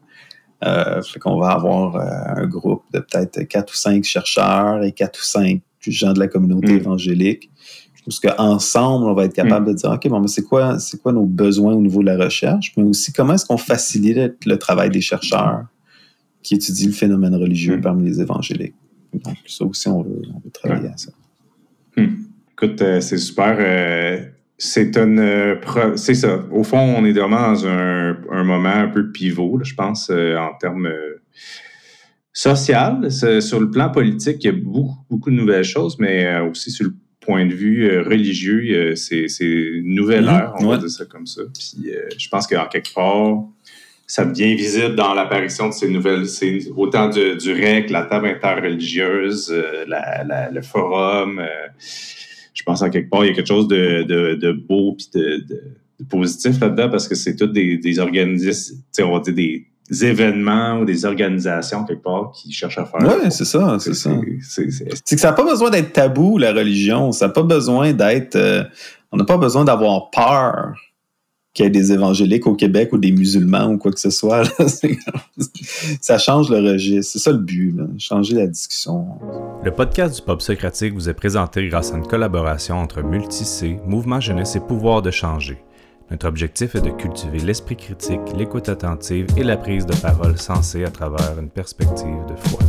[0.62, 5.24] fait qu'on va avoir un groupe de peut-être quatre ou cinq chercheurs et quatre ou
[5.24, 6.76] cinq gens de la communauté mm.
[6.76, 7.50] évangélique
[8.07, 9.72] parce qu'ensemble, on va être capable hmm.
[9.72, 12.16] de dire, OK, bon, mais c'est quoi, c'est quoi nos besoins au niveau de la
[12.16, 15.64] recherche, mais aussi comment est-ce qu'on facilite le travail des chercheurs
[16.42, 17.80] qui étudient le phénomène religieux hmm.
[17.80, 18.76] parmi les évangéliques?
[19.12, 21.11] Donc, ça aussi, on veut, travailler à ça.
[21.96, 22.14] Hmm.
[22.52, 23.57] Écoute, euh, c'est super.
[23.59, 24.24] Euh,
[24.57, 25.18] c'est une.
[25.18, 25.57] Euh,
[25.96, 26.44] c'est ça.
[26.52, 30.88] Au fond, on est vraiment dans un, moment un peu pivot, je pense, en termes
[32.32, 33.11] social.
[33.11, 36.86] Sur le plan politique, il y a beaucoup, beaucoup de nouvelles choses, mais aussi sur
[36.86, 36.94] le
[37.26, 40.30] point de vue euh, religieux, c'est une nouvelle mhm.
[40.30, 41.42] ère, on va dire ça comme ça.
[41.52, 43.44] Puis euh, je pense qu'en quelque part,
[44.06, 48.28] ça devient visible dans l'apparition de ces nouvelles, c'est autant du, du REC, la table
[48.28, 51.42] interreligieuse, euh, la, le forum.
[52.54, 55.62] je pense en quelque part, il y a quelque chose de, de, beau et de,
[56.08, 60.84] positif là-dedans parce que c'est tous des, des organismes, on va dire des événements ou
[60.84, 63.01] des organisations quelque part qui cherchent à faire.
[63.03, 64.11] Oui, c'est ça, c'est ça.
[64.41, 67.12] C'est que ça n'a pas besoin d'être tabou, la religion.
[67.12, 68.37] Ça n'a pas besoin d'être.
[68.37, 68.64] Euh,
[69.12, 70.74] on n'a pas besoin d'avoir peur
[71.57, 74.43] qu'il y ait des évangéliques au Québec ou des musulmans ou quoi que ce soit.
[76.01, 77.12] ça change le registre.
[77.12, 79.07] C'est ça le but, changer la discussion.
[79.64, 84.20] Le podcast du Pop Socratique vous est présenté grâce à une collaboration entre Multicé, Mouvement
[84.20, 85.57] Jeunesse et Pouvoir de changer.
[86.11, 90.84] Notre objectif est de cultiver l'esprit critique, l'écoute attentive et la prise de parole sensée
[90.84, 92.61] à travers une perspective de foi.